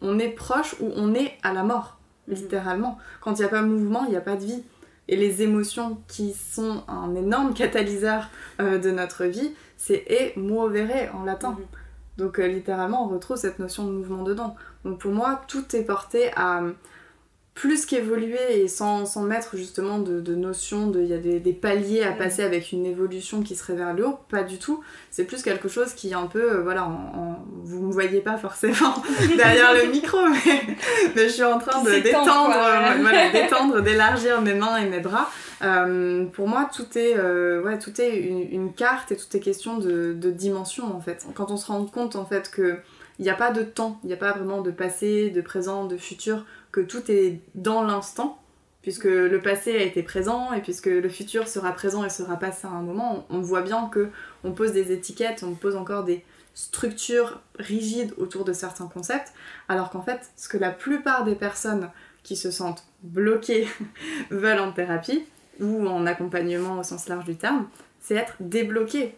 [0.00, 2.34] on est proche ou on est à la mort, mm.
[2.34, 2.98] littéralement.
[3.20, 4.62] Quand il n'y a pas de mouvement, il n'y a pas de vie.
[5.08, 8.28] Et les émotions qui sont un énorme catalyseur
[8.60, 11.52] euh, de notre vie, c'est e muovere en latin.
[11.52, 11.64] Mm.
[12.16, 14.54] Donc littéralement, on retrouve cette notion de mouvement dedans.
[14.84, 16.62] Donc pour moi, tout est porté à,
[17.54, 21.38] plus qu'évoluer et sans, sans mettre justement de, de notion de il y a des,
[21.38, 22.16] des paliers à Mm.
[22.18, 24.82] passer avec une évolution qui serait vers le haut, pas du tout.
[25.12, 28.20] C'est plus quelque chose qui est un peu, euh, voilà, en, en- vous me voyez
[28.22, 29.00] pas forcément
[29.36, 30.60] derrière le micro, mais,
[31.14, 34.98] mais je suis en train de d'étendre, euh, voilà, d'étendre, d'élargir mes mains et mes
[35.00, 35.30] bras.
[35.62, 39.38] Euh, pour moi, tout est, euh, ouais, tout est une, une carte et tout est
[39.40, 41.24] question de, de dimension en fait.
[41.36, 42.78] Quand on se rend compte en fait que
[43.18, 45.84] il n'y a pas de temps, il n'y a pas vraiment de passé, de présent,
[45.86, 48.40] de futur, que tout est dans l'instant,
[48.82, 52.66] puisque le passé a été présent et puisque le futur sera présent et sera passé
[52.66, 54.08] à un moment, on, on voit bien que
[54.42, 59.32] on pose des étiquettes, on pose encore des structures rigides autour de certains concepts,
[59.68, 61.90] alors qu'en fait, ce que la plupart des personnes
[62.22, 63.66] qui se sentent bloquées
[64.30, 65.24] veulent en thérapie
[65.60, 67.68] ou en accompagnement au sens large du terme,
[68.00, 69.14] c'est être débloqué.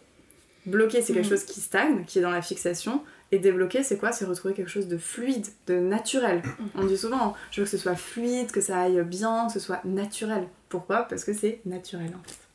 [0.65, 1.29] Bloqué, c'est quelque Mhm.
[1.29, 4.11] chose qui stagne, qui est dans la fixation, et débloquer, c'est quoi?
[4.11, 6.41] C'est retrouver quelque chose de fluide, de naturel.
[6.75, 9.59] On dit souvent, je veux que ce soit fluide, que ça aille bien, que ce
[9.59, 10.47] soit naturel.
[10.69, 11.03] Pourquoi?
[11.03, 12.47] Parce que c'est naturel en fait.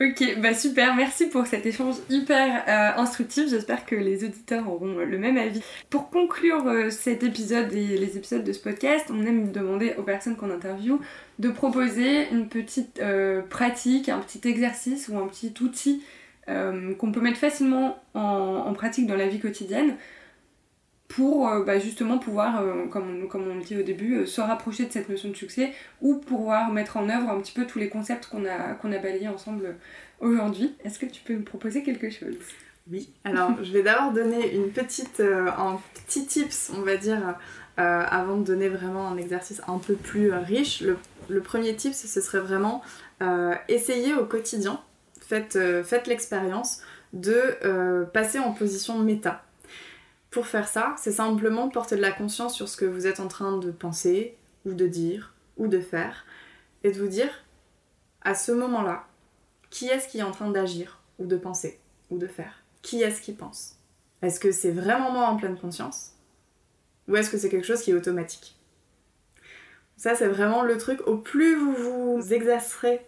[0.00, 3.50] Ok, bah super, merci pour cet échange hyper euh, instructif.
[3.50, 5.60] J'espère que les auditeurs auront le même avis.
[5.90, 10.04] Pour conclure euh, cet épisode et les épisodes de ce podcast, on aime demander aux
[10.04, 11.00] personnes qu'on interviewe
[11.40, 16.04] de proposer une petite euh, pratique, un petit exercice ou un petit outil
[16.48, 19.96] euh, qu'on peut mettre facilement en, pratique dans la vie quotidienne
[21.06, 24.92] pour euh, bah, justement pouvoir, euh, comme, on, le dit au début, se rapprocher de
[24.92, 28.26] cette notion de succès ou pouvoir mettre en œuvre un petit peu tous les concepts
[28.26, 29.76] qu'on a, balayés ensemble
[30.20, 30.74] aujourd'hui.
[30.84, 32.36] Est-ce que tu peux me proposer quelque chose?
[32.90, 33.12] Oui.
[33.24, 37.36] Alors, je vais d'abord donner une petite, un petit tips, on va dire,
[37.76, 40.82] avant de donner vraiment un exercice un peu plus riche.
[41.28, 42.82] Le, premier tips, ce serait vraiment
[43.68, 44.80] essayer au quotidien,
[45.28, 46.80] faites, euh, faites l'expérience
[47.12, 49.44] de euh, passer en position méta.
[50.30, 53.28] Pour faire ça, c'est simplement porter de la conscience sur ce que vous êtes en
[53.28, 56.24] train de penser, ou de dire, ou de faire,
[56.82, 57.30] et de vous dire,
[58.22, 59.06] à ce moment-là,
[59.70, 61.78] qui est-ce qui est en train d'agir, ou de penser,
[62.10, 62.62] ou de faire?
[62.82, 63.76] Qui est-ce qui pense?
[64.22, 66.12] Est-ce que c'est vraiment moi en pleine conscience?
[67.06, 68.56] Ou est-ce que c'est quelque chose qui est automatique?
[69.96, 73.04] Ça, c'est vraiment le truc, au plus vous vous exercerez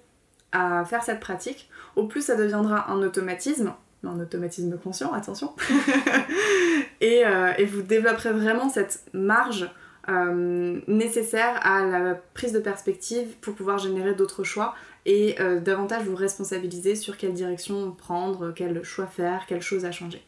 [0.52, 1.69] à faire cette pratique,
[2.00, 3.72] au plus ça deviendra un automatisme,
[4.02, 5.52] mais un automatisme conscient, attention,
[7.00, 9.70] et, euh, et vous développerez vraiment cette marge
[10.08, 14.74] euh, nécessaire à la prise de perspective pour pouvoir générer d'autres choix
[15.06, 19.92] et euh, davantage vous responsabiliser sur quelle direction prendre, quel choix faire, quelle chose à
[19.92, 20.22] changer.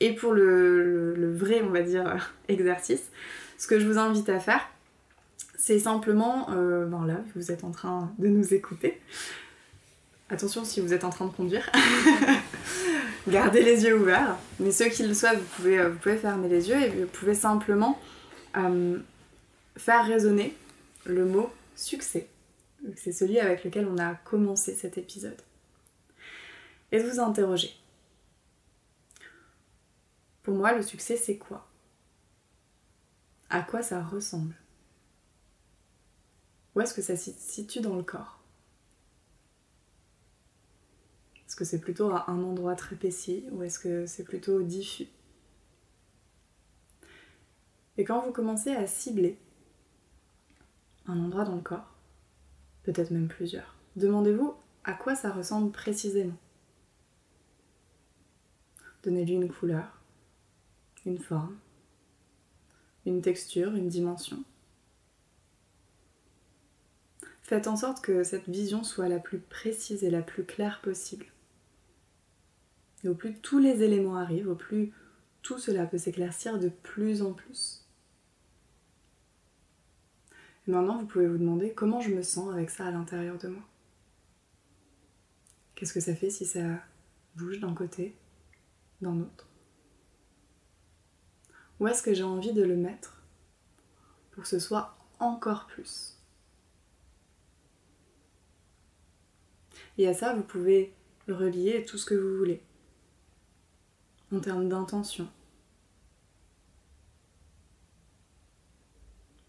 [0.00, 3.02] Et pour le, le- le vrai, on va dire, exercice,
[3.56, 4.60] ce que je vous invite à faire,
[5.56, 9.00] c'est simplement, euh, ben là, vous êtes en train de nous écouter.
[10.34, 11.70] Attention si vous êtes en train de conduire.
[13.28, 14.36] Gardez les yeux ouverts.
[14.58, 17.06] Mais ceux qui le souhaitent, vous pouvez, euh, vous pouvez fermer les yeux et vous
[17.06, 18.00] pouvez simplement
[18.56, 18.98] euh,
[19.76, 20.56] faire résonner
[21.04, 22.26] le mot succès.
[22.96, 25.40] C'est celui avec lequel on a commencé cet épisode.
[26.90, 27.72] Et de vous interroger.
[30.42, 31.64] Pour moi, le succès, c'est quoi?
[33.50, 34.56] À quoi ça ressemble?
[36.74, 38.43] Où est-ce que ça se situe dans le corps?
[41.46, 45.08] Est-ce que c'est plutôt à un endroit très précis ou est-ce que c'est plutôt diffus?
[47.96, 49.38] Et quand vous commencez à cibler
[51.06, 51.94] un endroit dans le corps,
[52.82, 56.36] peut-être même plusieurs, demandez-vous à quoi ça ressemble précisément.
[59.02, 60.00] Donnez-lui une couleur,
[61.04, 61.58] une forme,
[63.06, 64.42] une texture, une dimension.
[67.42, 71.26] Faites en sorte que cette vision soit la plus précise et la plus claire possible.
[73.04, 74.92] Et au plus tous les éléments arrivent, au plus
[75.42, 77.86] tout cela peut s'éclaircir de plus en plus.
[80.66, 83.48] Et maintenant, vous pouvez vous demander comment je me sens avec ça à l'intérieur de
[83.48, 83.62] moi.
[85.74, 86.62] Qu'est-ce que ça fait si ça
[87.36, 88.16] bouge d'un côté,
[89.02, 89.46] d'un autre?
[91.78, 93.22] Où est-ce que j'ai envie de le mettre
[94.30, 96.16] pour que ce soit encore plus?
[99.98, 100.94] Et à ça, vous pouvez
[101.28, 102.62] relier tout ce que vous voulez
[104.34, 105.28] en termes d'intention,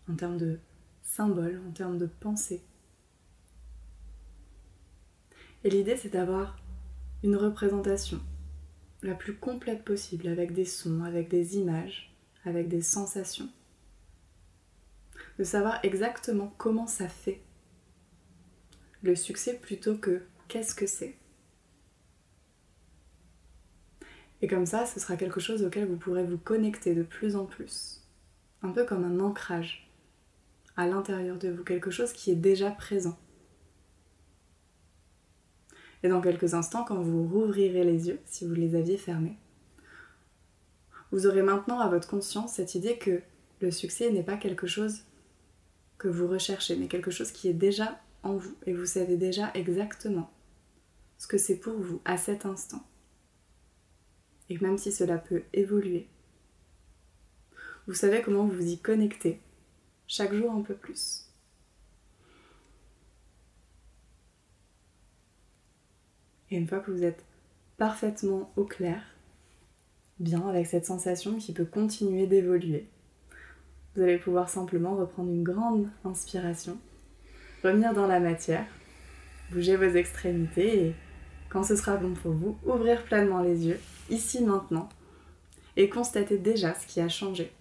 [0.09, 0.59] en termes de
[1.01, 2.63] symboles, en termes de pensée.
[5.63, 6.57] Et l'idée, c'est d'avoir
[7.23, 8.21] une représentation
[9.01, 13.49] la plus complète possible, avec des sons, avec des images, avec des sensations.
[15.39, 17.41] De savoir exactement comment ça fait
[19.01, 21.17] le succès plutôt que qu'est-ce que c'est.
[24.41, 27.45] Et comme ça, ce sera quelque chose auquel vous pourrez vous connecter de plus en
[27.45, 28.03] plus,
[28.61, 29.89] un peu comme un ancrage
[30.77, 33.17] à l'intérieur de vous, quelque chose qui est déjà présent.
[36.03, 39.38] Et dans quelques instants, quand vous rouvrirez les yeux, si vous les aviez fermés,
[41.11, 43.21] vous aurez maintenant à votre conscience cette idée que
[43.61, 45.03] le succès n'est pas quelque chose
[45.97, 49.51] que vous recherchez, mais quelque chose qui est déjà en vous et vous savez déjà
[49.53, 50.29] exactement
[51.17, 52.86] ce que c'est pour vous à cet instant.
[54.49, 56.07] Et même si cela peut évoluer,
[57.87, 59.39] vous savez comment vous y connecter
[60.07, 61.25] chaque jour un peu plus.
[66.51, 67.23] Et une fois que vous êtes
[67.77, 69.01] parfaitement au clair,
[70.19, 72.87] bien avec cette sensation qui peut continuer d'évoluer,
[73.95, 76.77] vous allez pouvoir simplement reprendre une grande inspiration,
[77.63, 78.65] revenir dans la matière,
[79.51, 80.95] bouger vos extrémités et
[81.49, 83.79] quand ce sera bon pour vous, ouvrir pleinement les yeux,
[84.10, 84.89] ici maintenant,
[85.78, 87.51] et constater déjà ce qui a changé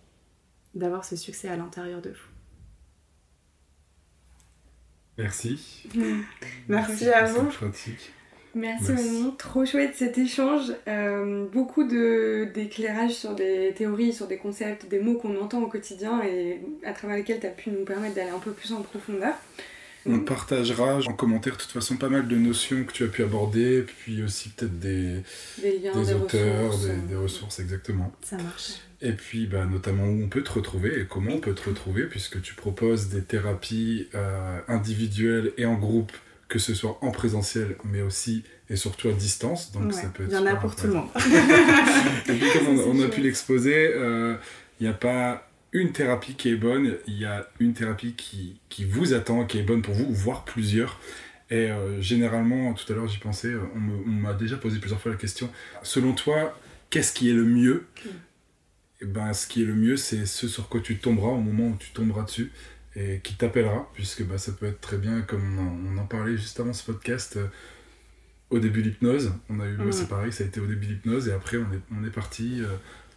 [0.75, 2.35] d'avoir ce succès à l'intérieur de vous.
[5.19, 5.85] Merci.
[6.69, 7.49] Merci à vous.
[8.57, 9.33] Merci, Merci.
[9.37, 10.73] trop chouette cet échange.
[10.87, 16.23] Euh, beaucoup d'éclairage sur des théories, sur des concepts, des mots qu'on entend au quotidien
[16.23, 19.35] et à travers lesquels tu as pu nous permettre d'aller un peu plus en profondeur.
[20.07, 23.23] On partagera en commentaire de toute façon pas mal de notions que tu as pu
[23.23, 25.23] aborder, puis aussi peut-être des,
[25.63, 26.87] des, liens, des, auteurs, ressources.
[26.87, 28.13] Des, des, ressources, exactement.
[28.23, 28.73] Ça marche.
[29.01, 32.05] Et puis bah, notamment où on peut te retrouver et comment on peut te retrouver,
[32.05, 36.13] puisque tu proposes des thérapies euh, individuelles et en groupe,
[36.49, 39.73] que ce soit en présentiel, mais aussi et surtout à distance.
[39.73, 41.09] Donc Ouais, ça peut être Il y en a pour tout le monde.
[42.29, 44.37] Et puis comme on, a pu l'exposer, euh,
[44.81, 48.61] il n'y a pas une thérapie qui est bonne, il y a une thérapie qui,
[48.69, 51.01] qui vous attend, qui est bonne pour vous, voire plusieurs.
[51.51, 55.19] Et euh, généralement, tout à l'heure j'y pensais, on m'a déjà posé plusieurs fois la
[55.19, 55.51] question,
[55.83, 56.59] selon toi,
[56.91, 57.87] qu'est-ce qui est le mieux?
[58.05, 58.09] Mm.
[59.03, 61.69] Eh ben, Ce qui est le mieux, c'est ce sur quoi tu tomberas au moment
[61.69, 62.53] où tu tomberas dessus
[62.97, 66.61] et qui t'appellera, puisque bah, ça peut être très bien, comme on en, parlait juste
[66.61, 67.49] avant ce podcast, euh,
[68.51, 69.91] au début l'hypnose, on a eu, Mhm.
[69.91, 72.61] c'est pareil, ça a été au début l'hypnose, et après on est, on est parti
[72.63, 72.69] euh,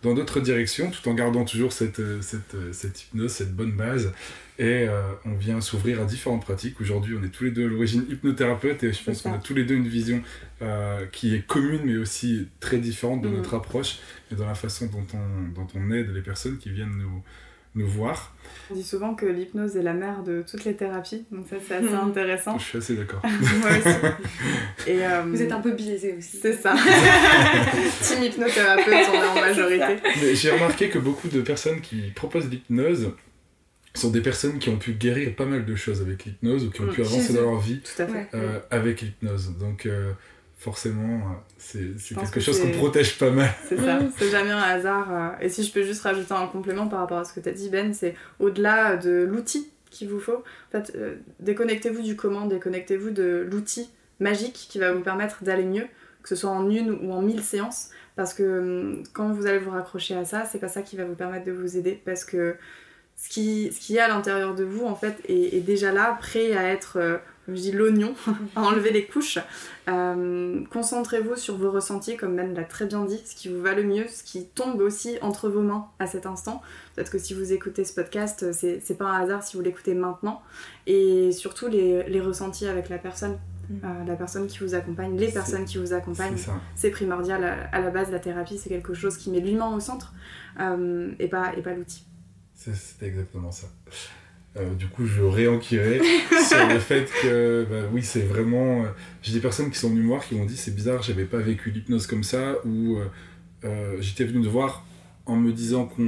[0.07, 3.73] dans d'autres directions, tout en gardant toujours cette, euh, cette, euh, cette hypnose, cette bonne
[3.73, 4.11] base,
[4.59, 6.79] et euh, on vient s'ouvrir à différentes pratiques.
[6.81, 9.53] Aujourd'hui, on est tous les deux à l'origine hypnothérapeutes, et je pense qu'on a tous
[9.53, 10.21] les deux une vision
[10.61, 13.35] euh, qui est commune, mais aussi très différente de Mhm.
[13.37, 13.97] notre approche,
[14.31, 17.21] et dans la façon dont on, dont on aide les personnes qui viennent nous,
[17.75, 18.33] nous voir.
[18.71, 21.75] On dit souvent que l'hypnose est la mère de toutes les thérapies, donc ça c'est
[21.75, 22.57] assez intéressant.
[22.57, 23.21] Je suis assez d'accord.
[23.59, 24.87] Moi aussi.
[24.87, 26.37] Et, euh, Vous êtes un peu biaisé aussi.
[26.41, 26.75] C'est ça.
[28.01, 29.97] Team hypnothérapeute, on est en majorité.
[30.21, 33.11] Mais j'ai remarqué que beaucoup de personnes qui proposent l'hypnose
[33.93, 36.81] sont des personnes qui ont pu guérir pas mal de choses avec l'hypnose ou qui
[36.81, 36.93] ont Mm.
[36.93, 38.13] pu avancer dans leur vie Tout à fait.
[38.13, 38.27] Ouais.
[38.35, 39.53] euh, avec l'hypnose.
[39.59, 40.11] Donc euh,
[40.57, 41.21] forcément,
[41.75, 43.49] euh, c'est quelque que chose qu'on protège pas mal.
[43.69, 45.07] C'est ça, c'est jamais un hasard.
[45.11, 47.49] euh, Et si je peux juste rajouter un complément par rapport à ce que tu
[47.49, 50.43] as dit, Ben, c'est au-delà de l'outil qu'il vous faut.
[50.43, 53.89] En fait, euh, déconnectez-vous du comment, déconnectez-vous de l'outil
[54.19, 55.85] magique qui va vous permettre d'aller mieux,
[56.23, 57.89] que ce soit en une ou en mille séances.
[58.15, 61.05] Parce que hum, quand vous allez vous raccrocher à ça, c'est pas ça qui va
[61.05, 62.01] vous permettre de vous aider.
[62.03, 62.55] Parce que
[63.15, 66.17] ce qui, ce qui est à l'intérieur de vous, en fait, est, est déjà là,
[66.19, 67.17] prêt à être, euh,
[67.47, 68.13] je dis, l'oignon,
[68.55, 69.39] à enlever les couches.
[69.87, 73.73] Euh, Concentrez-vous sur vos ressentis, comme Ben l'a très bien dit, ce qui vous va
[73.73, 76.61] le mieux, ce qui tombe aussi entre vos mains à cet instant.
[76.95, 80.41] Peut-être que si vous écoutez ce podcast, c'est pas un hasard si vous l'écoutez maintenant.
[80.87, 83.37] Et surtout les, les ressentis avec la personne,
[83.69, 83.75] Mm.
[83.83, 86.37] euh, la personne qui vous accompagne, les personnes qui vous accompagnent.
[86.77, 87.43] C'est primordial.
[87.43, 90.13] À, à la base, la thérapie, c'est quelque chose qui met l'humain au centre
[90.61, 92.05] euh, et pas, et pas l'outil.
[92.55, 93.67] C'est- exactement ça.
[94.59, 95.99] Euh, du coup, je réenquirai
[96.47, 98.83] sur le fait que, bah, oui, c'est vraiment.
[98.83, 98.87] euh,
[99.21, 101.37] J'ai des personnes qui sont venues me voir qui m'ont dit c'est bizarre, j'avais pas
[101.37, 102.97] vécu l'hypnose comme ça, ou
[103.63, 104.85] euh, j'étais venu te voir
[105.25, 106.03] en me disant qu'on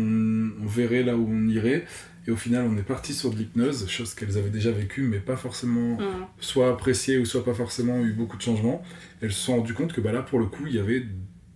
[0.61, 1.85] on verrait là où on irait,
[2.27, 5.19] et au final, on est parti sur de l'hypnose, chose qu'elles avaient déjà vécue, mais
[5.19, 5.97] pas forcément
[6.39, 8.81] soit appréciée ou soit pas forcément eu beaucoup de changements.
[9.21, 11.03] Elles se sont rendues compte que bah, là, pour le coup, il y avait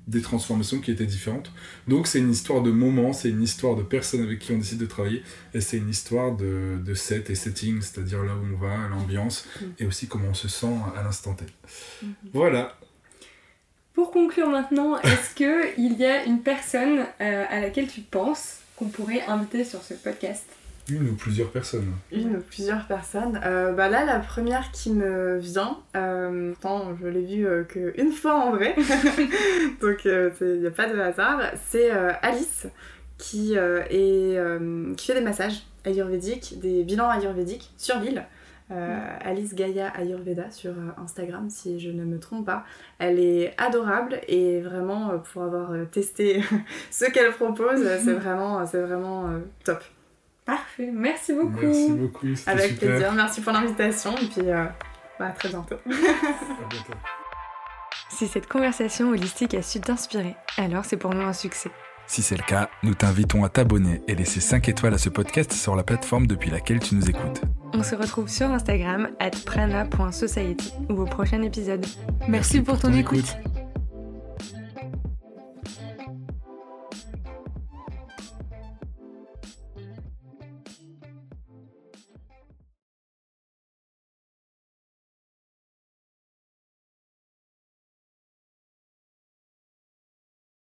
[0.08, 1.52] des transformations qui étaient différentes.
[1.88, 4.78] Donc c'est une histoire de moments, c'est une histoire de personnes avec qui on décide
[4.80, 5.24] de travailler,
[5.54, 9.46] et c'est une histoire de, de set et setting, c'est-à-dire là où on va, l'ambiance,
[9.62, 9.66] Mm.
[9.80, 11.46] et aussi comment on se sent à l'instant T.
[12.02, 12.14] Mhm.
[12.34, 12.78] Voilà.
[13.94, 18.88] Pour conclure maintenant, est-ce qu'il y a une personne euh, à laquelle tu penses qu'on
[18.88, 20.46] pourrait inviter sur ce podcast?
[20.90, 21.92] Une ou plusieurs personnes.
[22.12, 23.40] Une ou plusieurs personnes.
[23.46, 28.12] Euh, bah là, la première qui me vient, euh, pourtant je l'ai vue euh, qu'une
[28.12, 28.76] fois en vrai,
[29.82, 32.68] donc il n'y a pas de hasard, c'est euh, Alice
[33.18, 38.26] qui, euh, est, euh, qui fait des massages ayurvédiques, des bilans ayurvédiques sur l'île.
[38.72, 42.64] Euh, Alice Gaia Ayurveda sur euh, Instagram si je ne me trompe pas.
[42.98, 46.42] Elle est adorable et vraiment euh, pour avoir euh, testé
[46.92, 49.84] ce qu'elle propose, euh, c'est vraiment, c'est vraiment euh, top.
[50.46, 51.62] Parfait, merci beaucoup.
[51.62, 52.28] Merci beaucoup.
[52.46, 52.90] Avec super.
[52.90, 54.66] plaisir, merci pour l'invitation et puis euh,
[55.20, 55.76] bah, à très bientôt.
[55.76, 56.94] À bientôt.
[58.10, 61.72] Si cette conversation holistique a su t'inspirer, alors c'est pour nous un succès.
[62.06, 65.52] Si c'est le cas, nous t'invitons à t'abonner et laisser 5 étoiles à ce podcast
[65.52, 67.42] sur la plateforme depuis laquelle tu nous écoutes.
[67.74, 71.86] On se retrouve sur Instagram at prana.society ou au prochain épisode.
[72.28, 73.36] Merci, pour ton, écoute.